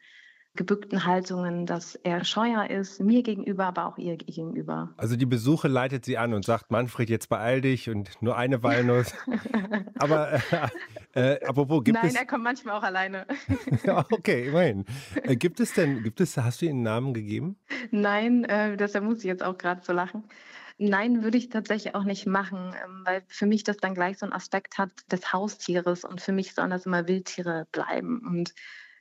gebückten 0.57 1.05
Haltungen, 1.05 1.65
dass 1.65 1.95
er 1.95 2.25
scheuer 2.25 2.69
ist, 2.69 2.99
mir 2.99 3.23
gegenüber, 3.23 3.65
aber 3.65 3.85
auch 3.85 3.97
ihr 3.97 4.17
gegenüber. 4.17 4.89
Also 4.97 5.15
die 5.15 5.25
Besuche 5.25 5.69
leitet 5.69 6.03
sie 6.03 6.17
an 6.17 6.33
und 6.33 6.43
sagt, 6.43 6.71
Manfred, 6.71 7.09
jetzt 7.09 7.29
beeil 7.29 7.61
dich 7.61 7.89
und 7.89 8.21
nur 8.21 8.35
eine 8.35 8.63
Walnuss. 8.63 9.13
Aber 9.99 10.33
äh, 10.33 11.33
äh, 11.35 11.45
apropos, 11.45 11.83
gibt 11.83 11.97
Nein, 11.97 12.09
es... 12.09 12.15
er 12.15 12.25
kommt 12.25 12.43
manchmal 12.43 12.77
auch 12.77 12.83
alleine. 12.83 13.25
Okay, 14.11 14.47
immerhin. 14.47 14.85
Äh, 15.23 15.35
gibt 15.35 15.59
es 15.59 15.73
denn, 15.73 16.03
gibt 16.03 16.19
es, 16.19 16.35
hast 16.37 16.61
du 16.61 16.65
ihr 16.65 16.71
einen 16.71 16.83
Namen 16.83 17.13
gegeben? 17.13 17.57
Nein, 17.91 18.43
äh, 18.45 18.75
deshalb 18.75 19.05
muss 19.05 19.19
ich 19.19 19.25
jetzt 19.25 19.43
auch 19.43 19.57
gerade 19.57 19.81
so 19.83 19.93
lachen. 19.93 20.23
Nein, 20.77 21.23
würde 21.23 21.37
ich 21.37 21.49
tatsächlich 21.49 21.95
auch 21.95 22.03
nicht 22.03 22.27
machen, 22.27 22.75
ähm, 22.83 23.01
weil 23.05 23.23
für 23.27 23.45
mich 23.45 23.63
das 23.63 23.77
dann 23.77 23.95
gleich 23.95 24.19
so 24.19 24.25
einen 24.25 24.33
Aspekt 24.33 24.77
hat 24.77 24.91
des 25.11 25.33
Haustieres 25.33 26.03
und 26.03 26.21
für 26.21 26.31
mich 26.31 26.53
sollen 26.53 26.69
das 26.69 26.85
immer 26.85 27.07
Wildtiere 27.07 27.67
bleiben 27.71 28.21
und 28.27 28.53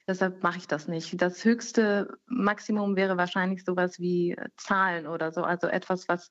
deshalb 0.06 0.42
mache 0.42 0.58
ich 0.58 0.66
das 0.66 0.88
nicht. 0.88 1.20
Das 1.20 1.44
höchste 1.44 2.18
Maximum 2.26 2.96
wäre 2.96 3.16
wahrscheinlich 3.16 3.64
sowas 3.64 3.98
wie 3.98 4.32
äh, 4.32 4.48
Zahlen 4.56 5.06
oder 5.06 5.32
so, 5.32 5.42
also 5.42 5.66
etwas, 5.66 6.08
was 6.08 6.30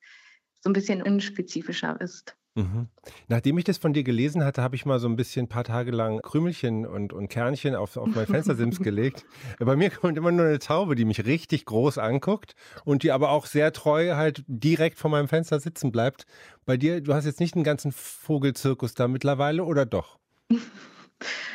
so 0.61 0.69
ein 0.69 0.73
bisschen 0.73 1.01
unspezifischer 1.01 1.99
ist. 2.01 2.35
Mhm. 2.57 2.87
Nachdem 3.27 3.57
ich 3.57 3.65
das 3.65 3.77
von 3.77 3.91
dir 3.91 4.03
gelesen 4.03 4.43
hatte, 4.45 4.61
habe 4.61 4.77
ich 4.77 4.85
mal 4.85 4.99
so 4.99 5.09
ein 5.09 5.17
bisschen 5.17 5.45
ein 5.45 5.49
paar 5.49 5.65
Tage 5.65 5.91
lang 5.91 6.21
Krümelchen 6.21 6.85
und, 6.85 7.11
und 7.11 7.27
Kernchen 7.27 7.75
auf, 7.75 7.97
auf 7.97 8.07
mein 8.07 8.27
Fenstersims 8.27 8.79
gelegt. 8.81 9.25
Bei 9.59 9.75
mir 9.75 9.89
kommt 9.89 10.17
immer 10.17 10.31
nur 10.31 10.45
eine 10.45 10.59
Taube, 10.59 10.95
die 10.95 11.03
mich 11.03 11.25
richtig 11.25 11.65
groß 11.65 11.97
anguckt 11.97 12.55
und 12.85 13.03
die 13.03 13.11
aber 13.11 13.31
auch 13.31 13.45
sehr 13.45 13.73
treu 13.73 14.15
halt 14.15 14.45
direkt 14.47 14.97
vor 14.97 15.11
meinem 15.11 15.27
Fenster 15.27 15.59
sitzen 15.59 15.91
bleibt. 15.91 16.25
Bei 16.65 16.77
dir, 16.77 17.01
du 17.01 17.13
hast 17.13 17.25
jetzt 17.25 17.41
nicht 17.41 17.55
einen 17.55 17.65
ganzen 17.65 17.91
Vogelzirkus 17.91 18.93
da 18.93 19.09
mittlerweile 19.09 19.65
oder 19.65 19.85
doch? 19.85 20.17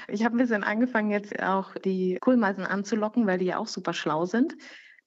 Ich 0.09 0.25
habe 0.25 0.37
ein 0.37 0.39
bisschen 0.39 0.65
angefangen, 0.65 1.11
jetzt 1.11 1.41
auch 1.43 1.75
die 1.75 2.19
Kohlmeisen 2.21 2.65
anzulocken, 2.65 3.27
weil 3.27 3.39
die 3.39 3.47
ja 3.47 3.59
auch 3.59 3.67
super 3.67 3.93
schlau 3.93 4.27
sind. 4.27 4.57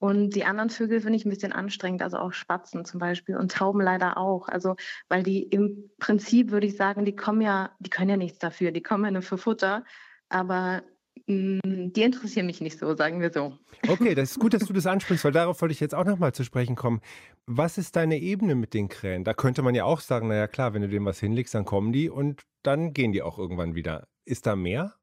Und 0.04 0.36
die 0.36 0.44
anderen 0.44 0.70
Vögel 0.70 1.00
finde 1.00 1.16
ich 1.16 1.24
ein 1.24 1.30
bisschen 1.30 1.54
anstrengend, 1.54 2.02
also 2.02 2.18
auch 2.18 2.34
Spatzen 2.34 2.84
zum 2.84 3.00
Beispiel 3.00 3.38
und 3.38 3.54
Tauben 3.54 3.80
leider 3.80 4.18
auch. 4.18 4.50
Also, 4.50 4.76
weil 5.08 5.24
die 5.24 5.44
im 5.44 5.92
Prinzip, 5.98 6.52
würde 6.52 6.68
ich 6.68 6.76
sagen, 6.76 7.06
die 7.06 7.16
kommen 7.16 7.40
ja, 7.40 7.72
die 7.80 7.90
können 7.90 8.10
ja 8.10 8.18
nichts 8.18 8.38
dafür, 8.38 8.72
die 8.72 8.84
kommen 8.84 9.06
ja 9.06 9.12
nur 9.12 9.22
für 9.22 9.38
Futter, 9.38 9.86
aber 10.28 10.84
mh, 11.28 11.62
die 11.64 12.04
interessieren 12.04 12.48
mich 12.48 12.60
nicht 12.60 12.80
so, 12.80 12.98
sagen 12.98 13.22
wir 13.22 13.32
so. 13.32 13.58
Okay, 13.88 14.14
das 14.14 14.32
ist 14.32 14.40
gut, 14.40 14.54
dass 14.54 14.66
du 14.66 14.74
das 14.74 14.86
ansprichst, 14.88 15.24
weil 15.24 15.32
darauf 15.32 15.62
wollte 15.62 15.72
ich 15.72 15.80
jetzt 15.80 15.96
auch 15.96 16.04
nochmal 16.04 16.34
zu 16.34 16.44
sprechen 16.44 16.76
kommen. 16.76 17.00
Was 17.46 17.78
ist 17.78 17.96
deine 17.96 18.20
Ebene 18.20 18.56
mit 18.56 18.74
den 18.74 18.90
Krähen? 18.90 19.24
Da 19.24 19.34
könnte 19.34 19.62
man 19.62 19.74
ja 19.74 19.86
auch 19.86 20.02
sagen, 20.02 20.28
naja 20.28 20.48
klar, 20.48 20.74
wenn 20.74 20.82
du 20.82 20.90
dem 20.90 21.06
was 21.06 21.22
hinlegst, 21.22 21.54
dann 21.56 21.64
kommen 21.64 21.94
die 21.94 22.10
und 22.10 22.42
dann 22.62 22.92
gehen 22.92 23.14
die 23.14 23.22
auch 23.22 23.38
irgendwann 23.38 23.74
wieder. 23.74 24.06
Ist 24.26 24.46
da 24.46 24.56
mehr? 24.56 24.96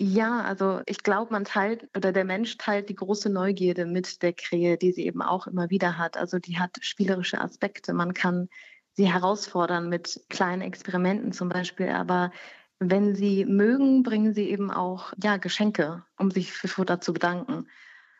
Ja, 0.00 0.42
also 0.42 0.80
ich 0.86 1.02
glaube, 1.02 1.32
man 1.32 1.44
teilt 1.44 1.88
oder 1.96 2.12
der 2.12 2.24
Mensch 2.24 2.56
teilt 2.56 2.88
die 2.88 2.94
große 2.94 3.30
Neugierde 3.30 3.84
mit 3.84 4.22
der 4.22 4.32
Krähe, 4.32 4.78
die 4.78 4.92
sie 4.92 5.06
eben 5.06 5.22
auch 5.22 5.46
immer 5.48 5.70
wieder 5.70 5.98
hat. 5.98 6.16
Also 6.16 6.38
die 6.38 6.58
hat 6.58 6.76
spielerische 6.80 7.40
Aspekte. 7.40 7.92
Man 7.92 8.14
kann 8.14 8.48
sie 8.92 9.12
herausfordern 9.12 9.88
mit 9.88 10.20
kleinen 10.28 10.62
Experimenten 10.62 11.32
zum 11.32 11.48
Beispiel, 11.48 11.88
aber 11.88 12.30
wenn 12.78 13.16
sie 13.16 13.44
mögen, 13.44 14.04
bringen 14.04 14.34
sie 14.34 14.48
eben 14.50 14.70
auch 14.70 15.12
ja, 15.22 15.36
Geschenke, 15.36 16.04
um 16.16 16.30
sich 16.30 16.52
für 16.52 16.68
Futter 16.68 17.00
zu 17.00 17.12
bedanken. 17.12 17.66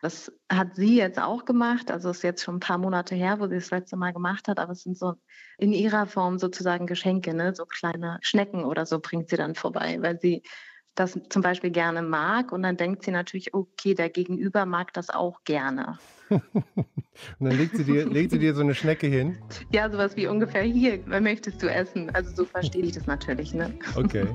Das 0.01 0.33
hat 0.49 0.77
sie 0.77 0.97
jetzt 0.97 1.21
auch 1.21 1.45
gemacht. 1.45 1.91
Also 1.91 2.11
es 2.11 2.19
ist 2.19 2.23
jetzt 2.23 2.45
schon 2.45 2.57
ein 2.57 2.61
paar 2.61 2.79
Monate 2.79 3.15
her, 3.15 3.41
wo 3.41 3.49
sie 3.49 3.57
das 3.57 3.71
letzte 3.71 3.97
Mal 3.97 4.13
gemacht 4.13 4.49
hat, 4.49 4.59
aber 4.59 4.73
es 4.73 4.83
sind 4.83 4.97
so 4.97 5.15
in 5.59 5.73
ihrer 5.73 6.07
Form 6.07 6.39
sozusagen 6.39 6.87
Geschenke, 6.87 7.35
ne? 7.35 7.55
so 7.55 7.65
kleine 7.65 8.19
Schnecken 8.23 8.65
oder 8.65 8.87
so 8.87 9.01
bringt 9.01 9.29
sie 9.29 9.37
dann 9.37 9.55
vorbei, 9.55 9.99
weil 10.01 10.21
sie 10.21 10.43
das 10.95 11.19
zum 11.29 11.43
Beispiel 11.43 11.71
gerne 11.71 12.03
mag 12.03 12.53
und 12.53 12.63
dann 12.63 12.77
denkt 12.77 13.05
sie 13.05 13.11
natürlich, 13.11 13.55
okay, 13.55 13.95
der 13.95 14.11
Gegenüber 14.11 14.67
mag 14.67 14.93
das 14.93 15.11
auch 15.11 15.45
gerne. 15.45 15.99
Und 16.31 16.43
dann 17.41 17.57
legt 17.57 17.77
sie, 17.77 17.85
dir, 17.85 18.07
legt 18.11 18.33
sie 18.33 18.39
dir 18.39 18.55
so 18.55 18.63
eine 18.63 18.75
Schnecke 18.75 19.07
hin. 19.07 19.39
Ja, 19.73 19.91
sowas 19.91 20.17
wie 20.17 20.27
ungefähr 20.27 20.63
hier, 20.63 21.01
was 21.07 21.21
möchtest 21.21 21.63
du 21.63 21.69
essen? 21.69 22.11
Also 22.15 22.35
so 22.35 22.45
verstehe 22.45 22.83
ich 22.83 22.93
das 22.93 23.07
natürlich. 23.07 23.55
Ne? 23.55 23.73
Okay. 23.97 24.27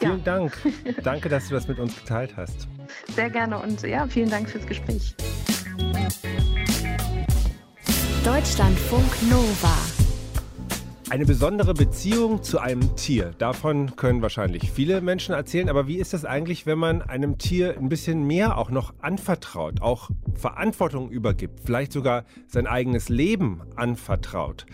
Ja. 0.00 0.10
Vielen 0.10 0.24
Dank. 0.24 0.56
Danke, 1.02 1.28
dass 1.28 1.48
du 1.48 1.54
das 1.54 1.68
mit 1.68 1.78
uns 1.78 1.96
geteilt 1.96 2.36
hast. 2.36 2.68
Sehr 3.14 3.30
gerne 3.30 3.58
und 3.58 3.82
ja, 3.82 4.06
vielen 4.06 4.30
Dank 4.30 4.48
fürs 4.48 4.66
Gespräch. 4.66 5.14
Deutschlandfunk 8.24 9.22
Nova. 9.30 9.76
Eine 11.08 11.24
besondere 11.24 11.72
Beziehung 11.72 12.42
zu 12.42 12.58
einem 12.58 12.96
Tier. 12.96 13.32
Davon 13.38 13.94
können 13.94 14.22
wahrscheinlich 14.22 14.72
viele 14.72 15.00
Menschen 15.00 15.36
erzählen. 15.36 15.68
Aber 15.68 15.86
wie 15.86 15.98
ist 15.98 16.12
das 16.12 16.24
eigentlich, 16.24 16.66
wenn 16.66 16.78
man 16.78 17.00
einem 17.00 17.38
Tier 17.38 17.78
ein 17.78 17.88
bisschen 17.88 18.26
mehr 18.26 18.58
auch 18.58 18.70
noch 18.70 18.92
anvertraut, 19.00 19.80
auch 19.80 20.10
Verantwortung 20.34 21.08
übergibt, 21.10 21.60
vielleicht 21.64 21.92
sogar 21.92 22.24
sein 22.48 22.66
eigenes 22.66 23.08
Leben 23.08 23.62
anvertraut? 23.76 24.66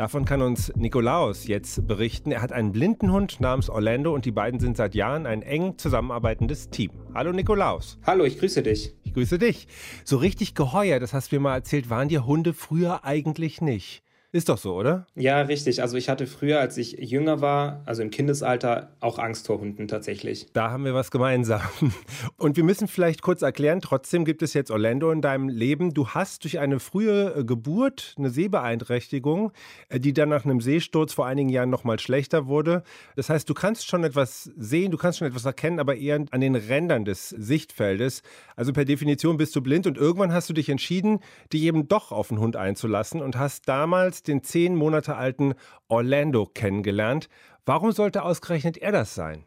Davon 0.00 0.24
kann 0.24 0.40
uns 0.40 0.74
Nikolaus 0.76 1.46
jetzt 1.46 1.86
berichten. 1.86 2.32
Er 2.32 2.40
hat 2.40 2.52
einen 2.52 2.72
blinden 2.72 3.12
Hund 3.12 3.38
namens 3.38 3.68
Orlando 3.68 4.14
und 4.14 4.24
die 4.24 4.30
beiden 4.30 4.58
sind 4.58 4.78
seit 4.78 4.94
Jahren 4.94 5.26
ein 5.26 5.42
eng 5.42 5.76
zusammenarbeitendes 5.76 6.70
Team. 6.70 6.90
Hallo 7.12 7.32
Nikolaus. 7.32 7.98
Hallo, 8.06 8.24
ich 8.24 8.38
grüße 8.38 8.62
dich. 8.62 8.94
Ich 9.04 9.12
grüße 9.12 9.38
dich. 9.38 9.68
So 10.06 10.16
richtig 10.16 10.54
geheuer, 10.54 11.00
das 11.00 11.12
hast 11.12 11.30
du 11.32 11.36
mir 11.36 11.40
mal 11.40 11.54
erzählt, 11.56 11.90
waren 11.90 12.08
dir 12.08 12.24
Hunde 12.24 12.54
früher 12.54 13.04
eigentlich 13.04 13.60
nicht. 13.60 14.02
Ist 14.32 14.48
doch 14.48 14.58
so, 14.58 14.74
oder? 14.76 15.06
Ja, 15.16 15.40
richtig. 15.42 15.82
Also 15.82 15.96
ich 15.96 16.08
hatte 16.08 16.28
früher, 16.28 16.60
als 16.60 16.76
ich 16.76 16.92
jünger 16.92 17.40
war, 17.40 17.82
also 17.84 18.00
im 18.00 18.10
Kindesalter, 18.10 18.90
auch 19.00 19.18
Angst 19.18 19.48
vor 19.48 19.58
Hunden 19.58 19.88
tatsächlich. 19.88 20.46
Da 20.52 20.70
haben 20.70 20.84
wir 20.84 20.94
was 20.94 21.10
gemeinsam. 21.10 21.62
Und 22.36 22.56
wir 22.56 22.62
müssen 22.62 22.86
vielleicht 22.86 23.22
kurz 23.22 23.42
erklären, 23.42 23.80
trotzdem 23.80 24.24
gibt 24.24 24.42
es 24.42 24.54
jetzt 24.54 24.70
Orlando 24.70 25.10
in 25.10 25.20
deinem 25.20 25.48
Leben. 25.48 25.94
Du 25.94 26.10
hast 26.10 26.44
durch 26.44 26.60
eine 26.60 26.78
frühe 26.78 27.34
äh, 27.34 27.44
Geburt 27.44 28.14
eine 28.18 28.30
Sehbeeinträchtigung, 28.30 29.50
äh, 29.88 29.98
die 29.98 30.12
dann 30.12 30.28
nach 30.28 30.44
einem 30.44 30.60
Sehsturz 30.60 31.12
vor 31.12 31.26
einigen 31.26 31.48
Jahren 31.48 31.70
nochmal 31.70 31.98
schlechter 31.98 32.46
wurde. 32.46 32.84
Das 33.16 33.30
heißt, 33.30 33.50
du 33.50 33.54
kannst 33.54 33.88
schon 33.88 34.04
etwas 34.04 34.44
sehen, 34.56 34.92
du 34.92 34.96
kannst 34.96 35.18
schon 35.18 35.26
etwas 35.26 35.44
erkennen, 35.44 35.80
aber 35.80 35.96
eher 35.96 36.24
an 36.30 36.40
den 36.40 36.54
Rändern 36.54 37.04
des 37.04 37.30
Sichtfeldes. 37.30 38.22
Also 38.54 38.72
per 38.72 38.84
Definition 38.84 39.38
bist 39.38 39.56
du 39.56 39.60
blind 39.60 39.88
und 39.88 39.96
irgendwann 39.96 40.32
hast 40.32 40.48
du 40.48 40.52
dich 40.52 40.68
entschieden, 40.68 41.18
dich 41.52 41.62
eben 41.62 41.88
doch 41.88 42.12
auf 42.12 42.28
den 42.28 42.38
Hund 42.38 42.54
einzulassen 42.54 43.22
und 43.22 43.36
hast 43.36 43.68
damals 43.68 44.19
den 44.22 44.42
zehn 44.42 44.74
Monate 44.74 45.16
alten 45.16 45.54
Orlando 45.88 46.46
kennengelernt. 46.46 47.28
Warum 47.66 47.92
sollte 47.92 48.22
ausgerechnet 48.22 48.78
er 48.78 48.92
das 48.92 49.14
sein? 49.14 49.44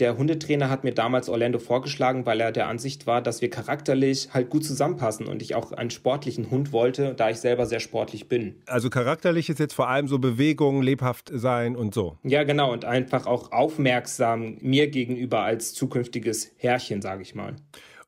Der 0.00 0.18
Hundetrainer 0.18 0.70
hat 0.70 0.82
mir 0.82 0.92
damals 0.92 1.28
Orlando 1.28 1.58
vorgeschlagen, 1.58 2.26
weil 2.26 2.40
er 2.40 2.52
der 2.52 2.66
Ansicht 2.66 3.06
war, 3.06 3.22
dass 3.22 3.42
wir 3.42 3.50
charakterlich 3.50 4.28
halt 4.32 4.50
gut 4.50 4.64
zusammenpassen 4.64 5.26
und 5.26 5.40
ich 5.40 5.54
auch 5.54 5.72
einen 5.72 5.90
sportlichen 5.90 6.50
Hund 6.50 6.72
wollte, 6.72 7.14
da 7.14 7.30
ich 7.30 7.36
selber 7.36 7.66
sehr 7.66 7.80
sportlich 7.80 8.28
bin. 8.28 8.56
Also 8.66 8.90
charakterlich 8.90 9.48
ist 9.48 9.60
jetzt 9.60 9.74
vor 9.74 9.88
allem 9.88 10.08
so 10.08 10.18
Bewegung, 10.18 10.82
lebhaft 10.82 11.30
sein 11.32 11.76
und 11.76 11.94
so. 11.94 12.18
Ja, 12.24 12.42
genau 12.42 12.72
und 12.72 12.84
einfach 12.84 13.26
auch 13.26 13.52
aufmerksam 13.52 14.56
mir 14.60 14.88
gegenüber 14.88 15.42
als 15.42 15.74
zukünftiges 15.74 16.52
Herrchen, 16.56 17.00
sage 17.00 17.22
ich 17.22 17.34
mal. 17.34 17.54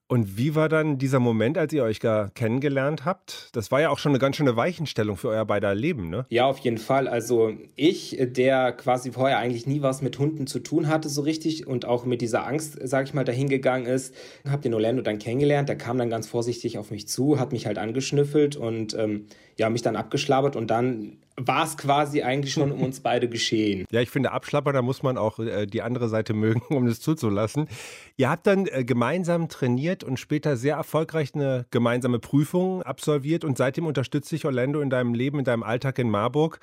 Und 0.09 0.39
wie 0.39 0.55
war 0.55 0.69
dann 0.69 0.99
dieser 0.99 1.19
Moment, 1.19 1.59
als 1.59 1.73
ihr 1.73 1.83
euch 1.83 1.99
gar 1.99 2.31
kennengelernt 2.31 3.05
habt? 3.05 3.49
Das 3.53 3.73
war 3.73 3.81
ja 3.81 3.91
auch 3.91 3.99
schon 3.99 4.13
eine 4.13 4.21
ganz 4.21 4.37
schöne 4.37 4.57
Weichenstellung 4.57 5.17
für 5.17 5.29
euer 5.29 5.45
beider 5.45 5.75
Leben, 5.75 6.11
ne? 6.11 6.27
Ja, 6.29 6.47
auf 6.47 6.59
jeden 6.59 6.79
Fall. 6.79 7.09
Also 7.09 7.53
ich, 7.75 8.17
der 8.21 8.71
quasi 8.73 9.11
vorher 9.11 9.39
eigentlich 9.39 9.67
nie 9.67 9.83
was 9.83 10.03
mit 10.03 10.19
Hunden 10.21 10.47
zu 10.47 10.61
tun 10.61 10.87
hatte 10.87 11.09
so 11.09 11.23
richtig 11.23 11.67
und 11.67 11.87
auch 11.87 12.05
mit 12.05 12.21
dieser 12.21 12.47
Angst, 12.47 12.79
sag 12.85 13.07
ich 13.07 13.15
mal, 13.15 13.25
dahingegangen 13.25 13.89
ist, 13.89 14.15
habe 14.49 14.63
den 14.63 14.75
Orlando 14.75 15.03
dann 15.03 15.19
kennengelernt. 15.19 15.69
Der 15.69 15.77
kam 15.77 15.99
dann 15.99 16.11
ganz 16.11 16.29
vorsichtig 16.29 16.79
auf 16.79 16.93
mich 16.93 17.09
zu, 17.09 17.41
hat 17.41 17.51
mich 17.51 17.67
halt 17.67 17.79
angeschnüffelt 17.79 18.55
und 18.55 18.95
ähm, 18.95 19.27
ja, 19.57 19.71
mich 19.71 19.83
dann 19.83 19.97
abgeschlabbert 19.97 20.55
und 20.55 20.71
dann 20.71 21.19
war 21.37 21.65
es 21.65 21.77
quasi 21.77 22.23
eigentlich 22.23 22.53
schon 22.53 22.73
um 22.73 22.83
uns 22.83 23.01
beide 23.01 23.29
geschehen. 23.29 23.85
Ja, 23.91 24.01
ich 24.01 24.11
finde, 24.11 24.33
Abschlapper, 24.33 24.73
da 24.73 24.83
muss 24.83 25.03
man 25.03 25.19
auch 25.19 25.39
äh, 25.39 25.67
die 25.67 25.83
andere 25.83 26.09
Seite 26.09 26.35
mögen, 26.35 26.63
um 26.75 26.87
das 26.87 27.01
zuzulassen. 27.01 27.69
Ihr 28.17 28.31
habt 28.31 28.47
dann 28.47 28.67
äh, 28.67 28.85
gemeinsam 28.85 29.49
trainiert 29.49 30.03
und 30.03 30.19
später 30.19 30.57
sehr 30.57 30.77
erfolgreich 30.77 31.35
eine 31.35 31.67
gemeinsame 31.71 32.19
Prüfung 32.19 32.83
absolviert 32.83 33.45
und 33.45 33.59
seitdem 33.59 33.87
unterstützt 33.87 34.33
dich 34.33 34.45
Orlando 34.45 34.81
in 34.81 34.91
deinem 34.91 35.15
Leben, 35.15 35.39
in 35.39 35.45
deinem 35.45 35.63
Alltag 35.63 35.99
in 35.99 36.11
Marburg. 36.11 36.61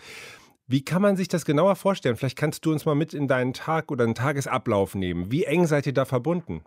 Wie 0.67 0.83
kann 0.83 1.01
man 1.01 1.17
sich 1.17 1.27
das 1.27 1.43
genauer 1.43 1.75
vorstellen? 1.75 2.15
Vielleicht 2.15 2.37
kannst 2.37 2.65
du 2.65 2.71
uns 2.71 2.85
mal 2.85 2.95
mit 2.95 3.13
in 3.13 3.27
deinen 3.27 3.53
Tag 3.53 3.91
oder 3.91 4.05
einen 4.05 4.15
Tagesablauf 4.15 4.95
nehmen. 4.95 5.29
Wie 5.29 5.43
eng 5.43 5.67
seid 5.67 5.85
ihr 5.87 5.93
da 5.93 6.05
verbunden? 6.05 6.61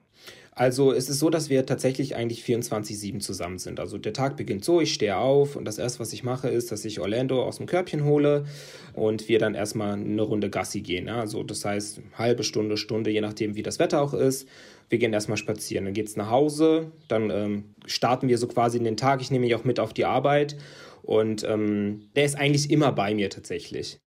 Also 0.52 0.92
es 0.92 1.09
ist 1.09 1.18
so, 1.18 1.28
dass 1.28 1.50
wir 1.50 1.66
tatsächlich 1.66 2.16
eigentlich 2.16 2.42
24-7 2.42 3.20
zusammen 3.20 3.59
sind. 3.59 3.78
Also 3.78 3.98
der 3.98 4.12
Tag 4.12 4.37
beginnt 4.37 4.64
so, 4.64 4.80
ich 4.80 4.92
stehe 4.92 5.16
auf 5.16 5.56
und 5.56 5.66
das 5.66 5.78
erste, 5.78 6.00
was 6.00 6.12
ich 6.12 6.24
mache, 6.24 6.48
ist, 6.48 6.72
dass 6.72 6.85
ich 6.85 7.00
Orlando 7.00 7.42
aus 7.42 7.59
dem 7.59 7.66
Körbchen 7.66 8.04
hole 8.04 8.46
und 8.94 9.28
wir 9.28 9.38
dann 9.38 9.54
erstmal 9.54 9.94
eine 9.94 10.22
Runde 10.22 10.48
Gassi 10.48 10.80
gehen. 10.80 11.09
Ja? 11.09 11.20
Also 11.20 11.42
das 11.42 11.64
heißt, 11.64 12.00
halbe 12.16 12.42
Stunde, 12.42 12.76
Stunde, 12.78 13.11
je 13.11 13.20
nachdem, 13.20 13.54
wie 13.54 13.62
das 13.62 13.78
Wetter 13.78 14.00
auch 14.00 14.14
ist. 14.14 14.48
Wir 14.88 14.98
gehen 14.98 15.12
erstmal 15.12 15.37
spazieren. 15.37 15.85
Dann 15.85 15.94
geht 15.94 16.06
es 16.06 16.16
nach 16.16 16.30
Hause, 16.30 16.92
dann 17.09 17.30
ähm, 17.30 17.64
starten 17.87 18.28
wir 18.28 18.38
so 18.38 18.46
quasi 18.46 18.78
in 18.78 18.85
den 18.85 18.96
Tag. 18.96 19.20
Ich 19.20 19.30
nehme 19.30 19.44
mich 19.44 19.54
auch 19.54 19.64
mit 19.64 19.80
auf 19.80 19.92
die 19.92 20.04
Arbeit 20.04 20.56
und 21.07 21.45
ähm, 21.45 22.11
der 22.16 22.25
ist 22.25 22.37
eigentlich 22.37 22.71
immer 22.71 22.92
bei 22.92 23.14
mir 23.14 23.31
tatsächlich. 23.31 24.01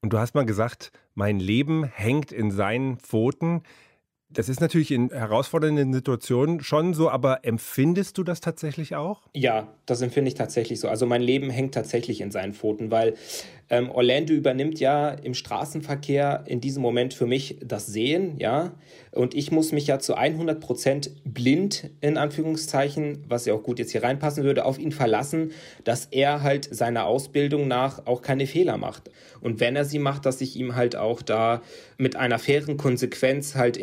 Und 0.00 0.12
du 0.12 0.18
hast 0.18 0.34
mal 0.34 0.46
gesagt, 0.46 0.92
mein 1.14 1.38
Leben 1.38 1.84
hängt 1.84 2.32
in 2.32 2.50
seinen 2.50 2.98
Pfoten. 2.98 3.62
Das 4.28 4.48
ist 4.48 4.60
natürlich 4.60 4.90
in 4.90 5.10
herausfordernden 5.10 5.92
Situationen 5.92 6.60
schon 6.60 6.94
so, 6.94 7.10
aber 7.10 7.44
empfindest 7.44 8.18
du 8.18 8.24
das 8.24 8.40
tatsächlich 8.40 8.96
auch? 8.96 9.28
Ja, 9.34 9.74
das 9.86 10.00
empfinde 10.02 10.28
ich 10.28 10.34
tatsächlich 10.34 10.80
so. 10.80 10.88
Also 10.88 11.06
mein 11.06 11.22
Leben 11.22 11.48
hängt 11.50 11.74
tatsächlich 11.74 12.20
in 12.20 12.30
seinen 12.30 12.52
Pfoten, 12.52 12.90
weil 12.90 13.14
ähm, 13.68 13.90
Orlando 13.90 14.32
übernimmt 14.32 14.78
ja 14.78 15.10
im 15.10 15.34
Straßenverkehr 15.34 16.44
in 16.46 16.60
diesem 16.60 16.82
Moment 16.82 17.14
für 17.14 17.26
mich 17.26 17.58
das 17.64 17.86
Sehen, 17.86 18.36
ja. 18.38 18.74
Und 19.10 19.34
ich 19.34 19.50
muss 19.50 19.72
mich 19.72 19.86
ja 19.86 19.98
zu 19.98 20.14
100 20.14 20.60
Prozent 20.60 21.10
blind, 21.24 21.90
in 22.00 22.16
Anführungszeichen, 22.16 23.24
was 23.28 23.46
ja 23.46 23.54
auch 23.54 23.62
gut 23.62 23.78
jetzt 23.78 23.92
hier 23.92 24.02
reinpassen 24.02 24.44
würde, 24.44 24.64
auf 24.64 24.78
ihn 24.78 24.92
verlassen, 24.92 25.52
dass 25.84 26.06
er 26.06 26.42
halt 26.42 26.72
seiner 26.72 27.06
Ausbildung 27.06 27.66
nach 27.66 28.06
auch 28.06 28.22
keine 28.22 28.46
Fehler 28.46 28.76
macht. 28.76 29.10
Und 29.40 29.58
wenn 29.58 29.74
er 29.74 29.84
sie 29.84 29.98
macht, 29.98 30.26
dass 30.26 30.40
ich 30.40 30.56
ihm 30.56 30.76
halt 30.76 30.94
auch 30.96 31.22
da 31.22 31.62
mit 31.98 32.14
einer 32.14 32.38
fairen 32.38 32.76
Konsequenz 32.76 33.54
halt 33.54 33.76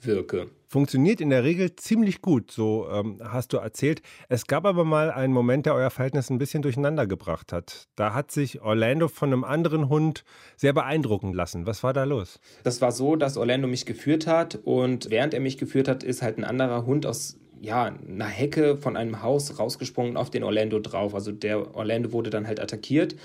entgegenwirke 0.00 0.50
funktioniert 0.70 1.20
in 1.20 1.30
der 1.30 1.42
Regel 1.42 1.74
ziemlich 1.74 2.22
gut, 2.22 2.52
so 2.52 2.86
ähm, 2.92 3.18
hast 3.24 3.52
du 3.52 3.56
erzählt. 3.56 4.02
Es 4.28 4.46
gab 4.46 4.64
aber 4.64 4.84
mal 4.84 5.10
einen 5.10 5.32
Moment, 5.32 5.66
der 5.66 5.74
euer 5.74 5.90
Verhältnis 5.90 6.30
ein 6.30 6.38
bisschen 6.38 6.62
durcheinander 6.62 7.08
gebracht 7.08 7.52
hat. 7.52 7.88
Da 7.96 8.14
hat 8.14 8.30
sich 8.30 8.62
Orlando 8.62 9.08
von 9.08 9.32
einem 9.32 9.42
anderen 9.42 9.88
Hund 9.88 10.22
sehr 10.56 10.72
beeindrucken 10.72 11.32
lassen. 11.32 11.66
Was 11.66 11.82
war 11.82 11.92
da 11.92 12.04
los? 12.04 12.38
Das 12.62 12.80
war 12.80 12.92
so, 12.92 13.16
dass 13.16 13.36
Orlando 13.36 13.66
mich 13.66 13.84
geführt 13.84 14.28
hat 14.28 14.60
und 14.62 15.10
während 15.10 15.34
er 15.34 15.40
mich 15.40 15.58
geführt 15.58 15.88
hat, 15.88 16.04
ist 16.04 16.22
halt 16.22 16.38
ein 16.38 16.44
anderer 16.44 16.86
Hund 16.86 17.04
aus 17.04 17.36
ja, 17.60 17.86
einer 17.86 18.26
Hecke 18.26 18.76
von 18.76 18.96
einem 18.96 19.22
Haus 19.22 19.58
rausgesprungen 19.58 20.16
auf 20.16 20.30
den 20.30 20.44
Orlando 20.44 20.78
drauf. 20.78 21.16
Also 21.16 21.32
der 21.32 21.74
Orlando 21.74 22.12
wurde 22.12 22.30
dann 22.30 22.46
halt 22.46 22.60
attackiert. 22.60 23.16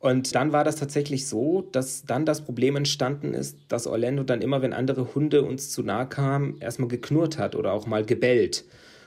Und 0.00 0.34
dann 0.34 0.50
war 0.52 0.64
das 0.64 0.76
tatsächlich 0.76 1.28
so, 1.28 1.68
dass 1.72 2.04
dann 2.06 2.24
das 2.24 2.42
Problem 2.42 2.74
entstanden 2.74 3.34
ist, 3.34 3.58
dass 3.68 3.86
Orlando 3.86 4.22
dann 4.22 4.40
immer, 4.40 4.62
wenn 4.62 4.72
andere 4.72 5.14
Hunde 5.14 5.42
uns 5.42 5.70
zu 5.70 5.82
nahe 5.82 6.08
kamen, 6.08 6.56
erstmal 6.58 6.88
geknurrt 6.88 7.36
hat 7.36 7.54
oder 7.54 7.74
auch 7.74 7.86
mal 7.86 8.04
gebellt. 8.04 8.64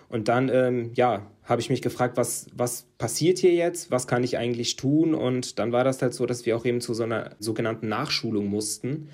Und 0.08 0.28
dann, 0.28 0.50
ähm, 0.50 0.92
ja, 0.94 1.26
habe 1.46 1.62
ich 1.62 1.72
mich 1.72 1.82
gefragt, 1.82 2.16
was, 2.16 2.46
was 2.56 2.86
passiert 3.00 3.40
hier 3.40 3.56
jetzt? 3.56 3.90
Was 3.90 4.06
kann 4.06 4.24
ich 4.24 4.38
eigentlich 4.38 4.76
tun? 4.76 5.16
Und 5.16 5.58
dann 5.58 5.72
war 5.72 5.84
das 5.84 6.00
halt 6.04 6.14
so, 6.14 6.28
dass 6.28 6.46
wir 6.46 6.56
auch 6.56 6.64
eben 6.64 6.80
zu 6.80 6.94
so 6.94 7.02
einer 7.02 7.32
sogenannten 7.40 7.88
Nachschulung 7.88 8.46
mussten, 8.46 9.10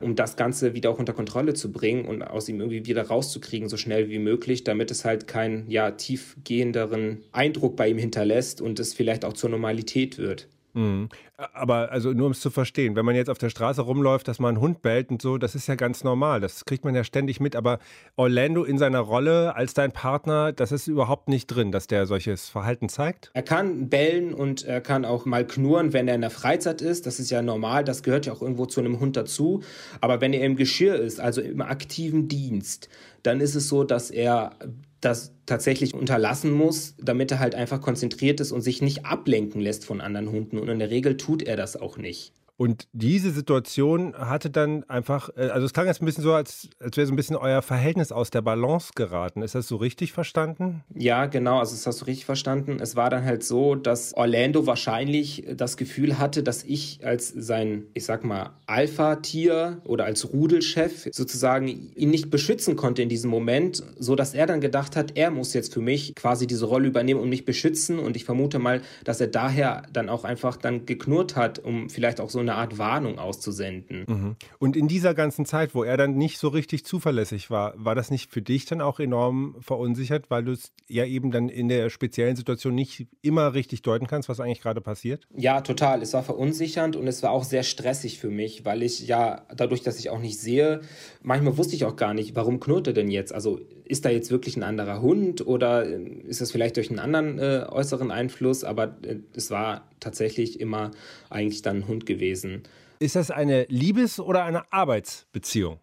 um 0.00 0.16
das 0.16 0.34
Ganze 0.34 0.74
wieder 0.74 0.90
auch 0.90 0.98
unter 0.98 1.12
Kontrolle 1.12 1.54
zu 1.54 1.70
bringen 1.70 2.06
und 2.06 2.24
aus 2.24 2.48
ihm 2.48 2.58
irgendwie 2.58 2.86
wieder 2.86 3.06
rauszukriegen, 3.06 3.68
so 3.68 3.76
schnell 3.76 4.08
wie 4.08 4.18
möglich, 4.18 4.64
damit 4.64 4.90
es 4.90 5.04
halt 5.04 5.28
keinen, 5.28 5.70
ja, 5.70 5.92
tiefgehenderen 5.92 7.22
Eindruck 7.30 7.76
bei 7.76 7.88
ihm 7.88 7.98
hinterlässt 7.98 8.60
und 8.60 8.80
es 8.80 8.94
vielleicht 8.94 9.24
auch 9.24 9.34
zur 9.34 9.50
Normalität 9.50 10.18
wird. 10.18 10.48
Mhm. 10.74 11.08
Aber 11.36 11.90
also 11.90 12.12
nur 12.12 12.26
um 12.26 12.32
es 12.32 12.40
zu 12.40 12.50
verstehen, 12.50 12.96
wenn 12.96 13.04
man 13.04 13.14
jetzt 13.14 13.30
auf 13.30 13.38
der 13.38 13.50
Straße 13.50 13.82
rumläuft, 13.82 14.28
dass 14.28 14.38
man 14.38 14.54
einen 14.54 14.60
Hund 14.60 14.82
bellt 14.82 15.10
und 15.10 15.22
so, 15.22 15.38
das 15.38 15.54
ist 15.54 15.66
ja 15.66 15.74
ganz 15.74 16.04
normal. 16.04 16.40
Das 16.40 16.64
kriegt 16.64 16.84
man 16.84 16.94
ja 16.94 17.04
ständig 17.04 17.40
mit. 17.40 17.56
Aber 17.56 17.78
Orlando 18.16 18.64
in 18.64 18.78
seiner 18.78 19.00
Rolle 19.00 19.56
als 19.56 19.74
dein 19.74 19.92
Partner, 19.92 20.52
das 20.52 20.72
ist 20.72 20.86
überhaupt 20.86 21.28
nicht 21.28 21.46
drin, 21.46 21.72
dass 21.72 21.86
der 21.86 22.06
solches 22.06 22.48
Verhalten 22.48 22.88
zeigt? 22.88 23.30
Er 23.34 23.42
kann 23.42 23.88
bellen 23.88 24.34
und 24.34 24.64
er 24.64 24.80
kann 24.80 25.04
auch 25.04 25.24
mal 25.24 25.46
knurren, 25.46 25.92
wenn 25.92 26.08
er 26.08 26.14
in 26.14 26.20
der 26.20 26.30
Freizeit 26.30 26.82
ist. 26.82 27.06
Das 27.06 27.18
ist 27.18 27.30
ja 27.30 27.42
normal, 27.42 27.84
das 27.84 28.02
gehört 28.02 28.26
ja 28.26 28.32
auch 28.32 28.42
irgendwo 28.42 28.66
zu 28.66 28.80
einem 28.80 29.00
Hund 29.00 29.16
dazu. 29.16 29.62
Aber 30.00 30.20
wenn 30.20 30.32
er 30.32 30.44
im 30.44 30.56
Geschirr 30.56 30.96
ist, 30.96 31.20
also 31.20 31.40
im 31.40 31.60
aktiven 31.60 32.28
Dienst, 32.28 32.88
dann 33.22 33.40
ist 33.40 33.54
es 33.54 33.68
so, 33.68 33.84
dass 33.84 34.10
er 34.10 34.52
das 35.00 35.34
tatsächlich 35.46 35.94
unterlassen 35.94 36.52
muss, 36.52 36.94
damit 36.98 37.30
er 37.30 37.38
halt 37.38 37.54
einfach 37.54 37.80
konzentriert 37.80 38.40
ist 38.40 38.52
und 38.52 38.60
sich 38.60 38.82
nicht 38.82 39.06
ablenken 39.06 39.60
lässt 39.60 39.84
von 39.84 40.00
anderen 40.00 40.30
Hunden. 40.30 40.58
Und 40.58 40.68
in 40.68 40.78
der 40.78 40.90
Regel 40.90 41.16
tut 41.16 41.42
er 41.42 41.56
das 41.56 41.76
auch 41.76 41.96
nicht. 41.96 42.32
Und 42.60 42.88
diese 42.92 43.30
Situation 43.30 44.14
hatte 44.14 44.50
dann 44.50 44.84
einfach, 44.84 45.30
äh, 45.34 45.48
also 45.48 45.64
es 45.64 45.72
klang 45.72 45.86
jetzt 45.86 46.02
ein 46.02 46.04
bisschen 46.04 46.22
so, 46.22 46.34
als, 46.34 46.68
als 46.78 46.98
wäre 46.98 47.06
so 47.06 47.12
ein 47.14 47.16
bisschen 47.16 47.36
euer 47.36 47.62
Verhältnis 47.62 48.12
aus 48.12 48.28
der 48.28 48.42
Balance 48.42 48.90
geraten. 48.94 49.40
Ist 49.40 49.54
das 49.54 49.66
so 49.66 49.76
richtig 49.76 50.12
verstanden? 50.12 50.84
Ja, 50.94 51.24
genau, 51.24 51.60
also 51.60 51.74
das 51.74 51.86
hast 51.86 52.02
du 52.02 52.04
richtig 52.04 52.26
verstanden. 52.26 52.76
Es 52.78 52.96
war 52.96 53.08
dann 53.08 53.24
halt 53.24 53.44
so, 53.44 53.76
dass 53.76 54.12
Orlando 54.12 54.66
wahrscheinlich 54.66 55.46
das 55.54 55.78
Gefühl 55.78 56.18
hatte, 56.18 56.42
dass 56.42 56.62
ich 56.62 57.00
als 57.02 57.28
sein, 57.28 57.84
ich 57.94 58.04
sag 58.04 58.24
mal, 58.24 58.50
Alpha-Tier 58.66 59.80
oder 59.84 60.04
als 60.04 60.30
Rudelchef 60.30 61.08
sozusagen 61.12 61.66
ihn 61.66 62.10
nicht 62.10 62.28
beschützen 62.28 62.76
konnte 62.76 63.00
in 63.00 63.08
diesem 63.08 63.30
Moment, 63.30 63.82
so 63.98 64.16
dass 64.16 64.34
er 64.34 64.44
dann 64.44 64.60
gedacht 64.60 64.96
hat, 64.96 65.16
er 65.16 65.30
muss 65.30 65.54
jetzt 65.54 65.72
für 65.72 65.80
mich 65.80 66.14
quasi 66.14 66.46
diese 66.46 66.66
Rolle 66.66 66.88
übernehmen 66.88 67.20
und 67.20 67.30
mich 67.30 67.46
beschützen. 67.46 67.98
Und 67.98 68.16
ich 68.16 68.26
vermute 68.26 68.58
mal, 68.58 68.82
dass 69.04 69.18
er 69.18 69.28
daher 69.28 69.84
dann 69.94 70.10
auch 70.10 70.24
einfach 70.24 70.58
dann 70.58 70.84
geknurrt 70.84 71.36
hat, 71.36 71.58
um 71.58 71.88
vielleicht 71.88 72.20
auch 72.20 72.28
so 72.28 72.38
eine 72.49 72.49
eine 72.50 72.58
Art 72.58 72.78
Warnung 72.78 73.18
auszusenden. 73.18 74.04
Mhm. 74.06 74.36
Und 74.58 74.76
in 74.76 74.88
dieser 74.88 75.14
ganzen 75.14 75.46
Zeit, 75.46 75.74
wo 75.74 75.84
er 75.84 75.96
dann 75.96 76.16
nicht 76.16 76.38
so 76.38 76.48
richtig 76.48 76.84
zuverlässig 76.84 77.50
war, 77.50 77.74
war 77.76 77.94
das 77.94 78.10
nicht 78.10 78.30
für 78.30 78.42
dich 78.42 78.66
dann 78.66 78.80
auch 78.80 79.00
enorm 79.00 79.56
verunsichert, 79.60 80.30
weil 80.30 80.44
du 80.44 80.52
es 80.52 80.72
ja 80.88 81.04
eben 81.04 81.30
dann 81.30 81.48
in 81.48 81.68
der 81.68 81.90
speziellen 81.90 82.36
Situation 82.36 82.74
nicht 82.74 83.06
immer 83.22 83.54
richtig 83.54 83.82
deuten 83.82 84.06
kannst, 84.06 84.28
was 84.28 84.40
eigentlich 84.40 84.60
gerade 84.60 84.80
passiert? 84.80 85.26
Ja, 85.34 85.60
total. 85.60 86.02
Es 86.02 86.12
war 86.12 86.22
verunsichernd 86.22 86.96
und 86.96 87.06
es 87.06 87.22
war 87.22 87.30
auch 87.30 87.44
sehr 87.44 87.62
stressig 87.62 88.18
für 88.18 88.30
mich, 88.30 88.64
weil 88.64 88.82
ich 88.82 89.06
ja 89.06 89.46
dadurch, 89.54 89.82
dass 89.82 89.98
ich 89.98 90.10
auch 90.10 90.20
nicht 90.20 90.38
sehe, 90.38 90.80
manchmal 91.22 91.56
wusste 91.56 91.74
ich 91.74 91.84
auch 91.84 91.96
gar 91.96 92.14
nicht, 92.14 92.34
warum 92.34 92.60
knurrt 92.60 92.88
er 92.88 92.92
denn 92.92 93.08
jetzt? 93.08 93.32
Also 93.32 93.60
ist 93.90 94.04
da 94.04 94.10
jetzt 94.10 94.30
wirklich 94.30 94.56
ein 94.56 94.62
anderer 94.62 95.02
Hund 95.02 95.46
oder 95.46 95.86
äh, 95.86 96.00
ist 96.26 96.40
das 96.40 96.52
vielleicht 96.52 96.76
durch 96.76 96.90
einen 96.90 96.98
anderen 96.98 97.38
äh, 97.38 97.66
äußeren 97.68 98.10
Einfluss? 98.10 98.64
Aber 98.64 98.96
äh, 99.02 99.16
es 99.34 99.50
war 99.50 99.88
tatsächlich 99.98 100.60
immer 100.60 100.92
eigentlich 101.28 101.62
dann 101.62 101.78
ein 101.78 101.88
Hund 101.88 102.06
gewesen. 102.06 102.62
Ist 103.00 103.16
das 103.16 103.30
eine 103.30 103.64
Liebes- 103.68 104.20
oder 104.20 104.44
eine 104.44 104.72
Arbeitsbeziehung? 104.72 105.78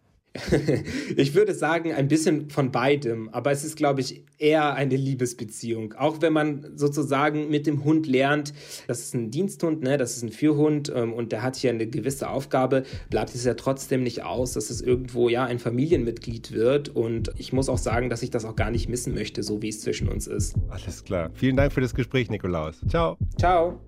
ich 1.16 1.34
würde 1.34 1.54
sagen, 1.54 1.92
ein 1.92 2.08
bisschen 2.08 2.50
von 2.50 2.70
beidem, 2.70 3.28
aber 3.30 3.50
es 3.50 3.64
ist, 3.64 3.76
glaube 3.76 4.00
ich, 4.00 4.24
eher 4.38 4.74
eine 4.74 4.96
Liebesbeziehung. 4.96 5.94
Auch 5.94 6.20
wenn 6.20 6.32
man 6.32 6.76
sozusagen 6.76 7.50
mit 7.50 7.66
dem 7.66 7.84
Hund 7.84 8.06
lernt, 8.06 8.52
das 8.86 9.00
ist 9.00 9.14
ein 9.14 9.30
Diensthund, 9.30 9.82
ne, 9.82 9.96
das 9.96 10.16
ist 10.16 10.22
ein 10.22 10.30
Führhund 10.30 10.92
ähm, 10.94 11.12
und 11.12 11.32
der 11.32 11.42
hat 11.42 11.56
hier 11.56 11.70
eine 11.70 11.86
gewisse 11.86 12.28
Aufgabe, 12.30 12.84
bleibt 13.10 13.34
es 13.34 13.44
ja 13.44 13.54
trotzdem 13.54 14.02
nicht 14.02 14.24
aus, 14.24 14.52
dass 14.52 14.70
es 14.70 14.80
irgendwo 14.80 15.28
ja 15.28 15.44
ein 15.44 15.58
Familienmitglied 15.58 16.52
wird. 16.52 16.88
Und 16.88 17.30
ich 17.36 17.52
muss 17.52 17.68
auch 17.68 17.78
sagen, 17.78 18.10
dass 18.10 18.22
ich 18.22 18.30
das 18.30 18.44
auch 18.44 18.56
gar 18.56 18.70
nicht 18.70 18.88
missen 18.88 19.14
möchte, 19.14 19.42
so 19.42 19.62
wie 19.62 19.68
es 19.68 19.80
zwischen 19.80 20.08
uns 20.08 20.26
ist. 20.26 20.54
Alles 20.68 21.04
klar. 21.04 21.30
Vielen 21.34 21.56
Dank 21.56 21.72
für 21.72 21.80
das 21.80 21.94
Gespräch, 21.94 22.30
Nikolaus. 22.30 22.80
Ciao. 22.88 23.16
Ciao. 23.38 23.80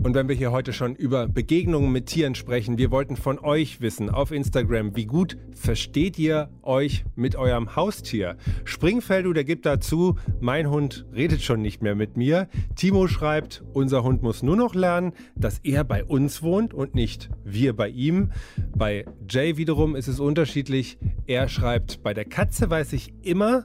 Und 0.00 0.14
wenn 0.14 0.28
wir 0.28 0.36
hier 0.36 0.52
heute 0.52 0.72
schon 0.72 0.94
über 0.94 1.26
Begegnungen 1.26 1.90
mit 1.90 2.06
Tieren 2.06 2.36
sprechen, 2.36 2.78
wir 2.78 2.92
wollten 2.92 3.16
von 3.16 3.40
euch 3.40 3.80
wissen 3.80 4.10
auf 4.10 4.30
Instagram, 4.30 4.94
wie 4.94 5.06
gut 5.06 5.36
versteht 5.50 6.18
ihr 6.20 6.50
euch 6.62 7.04
mit 7.16 7.34
eurem 7.34 7.74
Haustier? 7.74 8.36
Springfeldu, 8.64 9.32
der 9.32 9.42
gibt 9.42 9.66
dazu, 9.66 10.16
mein 10.40 10.70
Hund 10.70 11.04
redet 11.12 11.42
schon 11.42 11.62
nicht 11.62 11.82
mehr 11.82 11.96
mit 11.96 12.16
mir. 12.16 12.48
Timo 12.76 13.08
schreibt, 13.08 13.64
unser 13.72 14.04
Hund 14.04 14.22
muss 14.22 14.44
nur 14.44 14.56
noch 14.56 14.76
lernen, 14.76 15.14
dass 15.34 15.58
er 15.64 15.82
bei 15.82 16.04
uns 16.04 16.42
wohnt 16.42 16.72
und 16.72 16.94
nicht 16.94 17.28
wir 17.44 17.74
bei 17.74 17.88
ihm. 17.88 18.30
Bei 18.76 19.04
Jay 19.28 19.56
wiederum 19.56 19.96
ist 19.96 20.06
es 20.06 20.20
unterschiedlich. 20.20 20.98
Er 21.26 21.48
schreibt, 21.48 22.04
bei 22.04 22.14
der 22.14 22.24
Katze 22.24 22.70
weiß 22.70 22.92
ich 22.92 23.12
immer, 23.22 23.64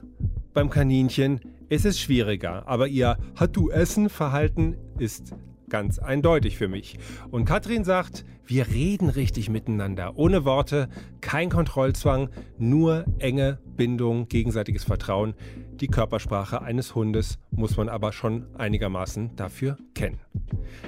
beim 0.52 0.68
Kaninchen 0.68 1.40
ist 1.68 1.86
es 1.86 2.00
schwieriger, 2.00 2.66
aber 2.66 2.88
ihr 2.88 3.18
Hat 3.36 3.56
du 3.56 3.70
Essen 3.70 4.08
Verhalten 4.08 4.76
ist 4.98 5.32
ganz 5.74 5.98
eindeutig 5.98 6.56
für 6.56 6.68
mich. 6.68 7.00
Und 7.32 7.46
Katrin 7.46 7.82
sagt, 7.82 8.24
wir 8.46 8.68
reden 8.68 9.08
richtig 9.08 9.50
miteinander, 9.50 10.16
ohne 10.16 10.44
Worte, 10.44 10.88
kein 11.20 11.50
Kontrollzwang, 11.50 12.28
nur 12.58 13.04
enge 13.18 13.58
Bindung, 13.74 14.28
gegenseitiges 14.28 14.84
Vertrauen. 14.84 15.34
Die 15.80 15.88
Körpersprache 15.88 16.62
eines 16.62 16.94
Hundes 16.94 17.40
muss 17.50 17.76
man 17.76 17.88
aber 17.88 18.12
schon 18.12 18.46
einigermaßen 18.56 19.34
dafür 19.34 19.76
kennen. 19.96 20.20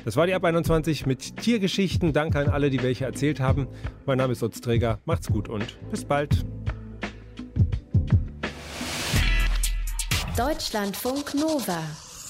Das 0.05 0.15
war 0.15 0.29
die 0.29 0.35
Ab 0.35 0.45
21 0.45 1.05
mit 1.05 1.37
Tiergeschichten. 1.39 2.13
Danke 2.13 2.39
an 2.39 2.49
alle, 2.49 2.71
die 2.71 2.81
welche 2.81 3.07
erzählt 3.07 3.41
haben. 3.41 3.67
Mein 4.07 4.19
Name 4.19 4.35
ist 4.35 4.43
Utz 4.45 4.61
Träger. 4.61 5.01
Macht's 5.05 5.27
gut 5.27 5.49
und 5.49 5.81
bis 5.91 6.05
bald. 6.05 6.47
Deutschlandfunk 10.37 11.35
Nova 11.35 11.83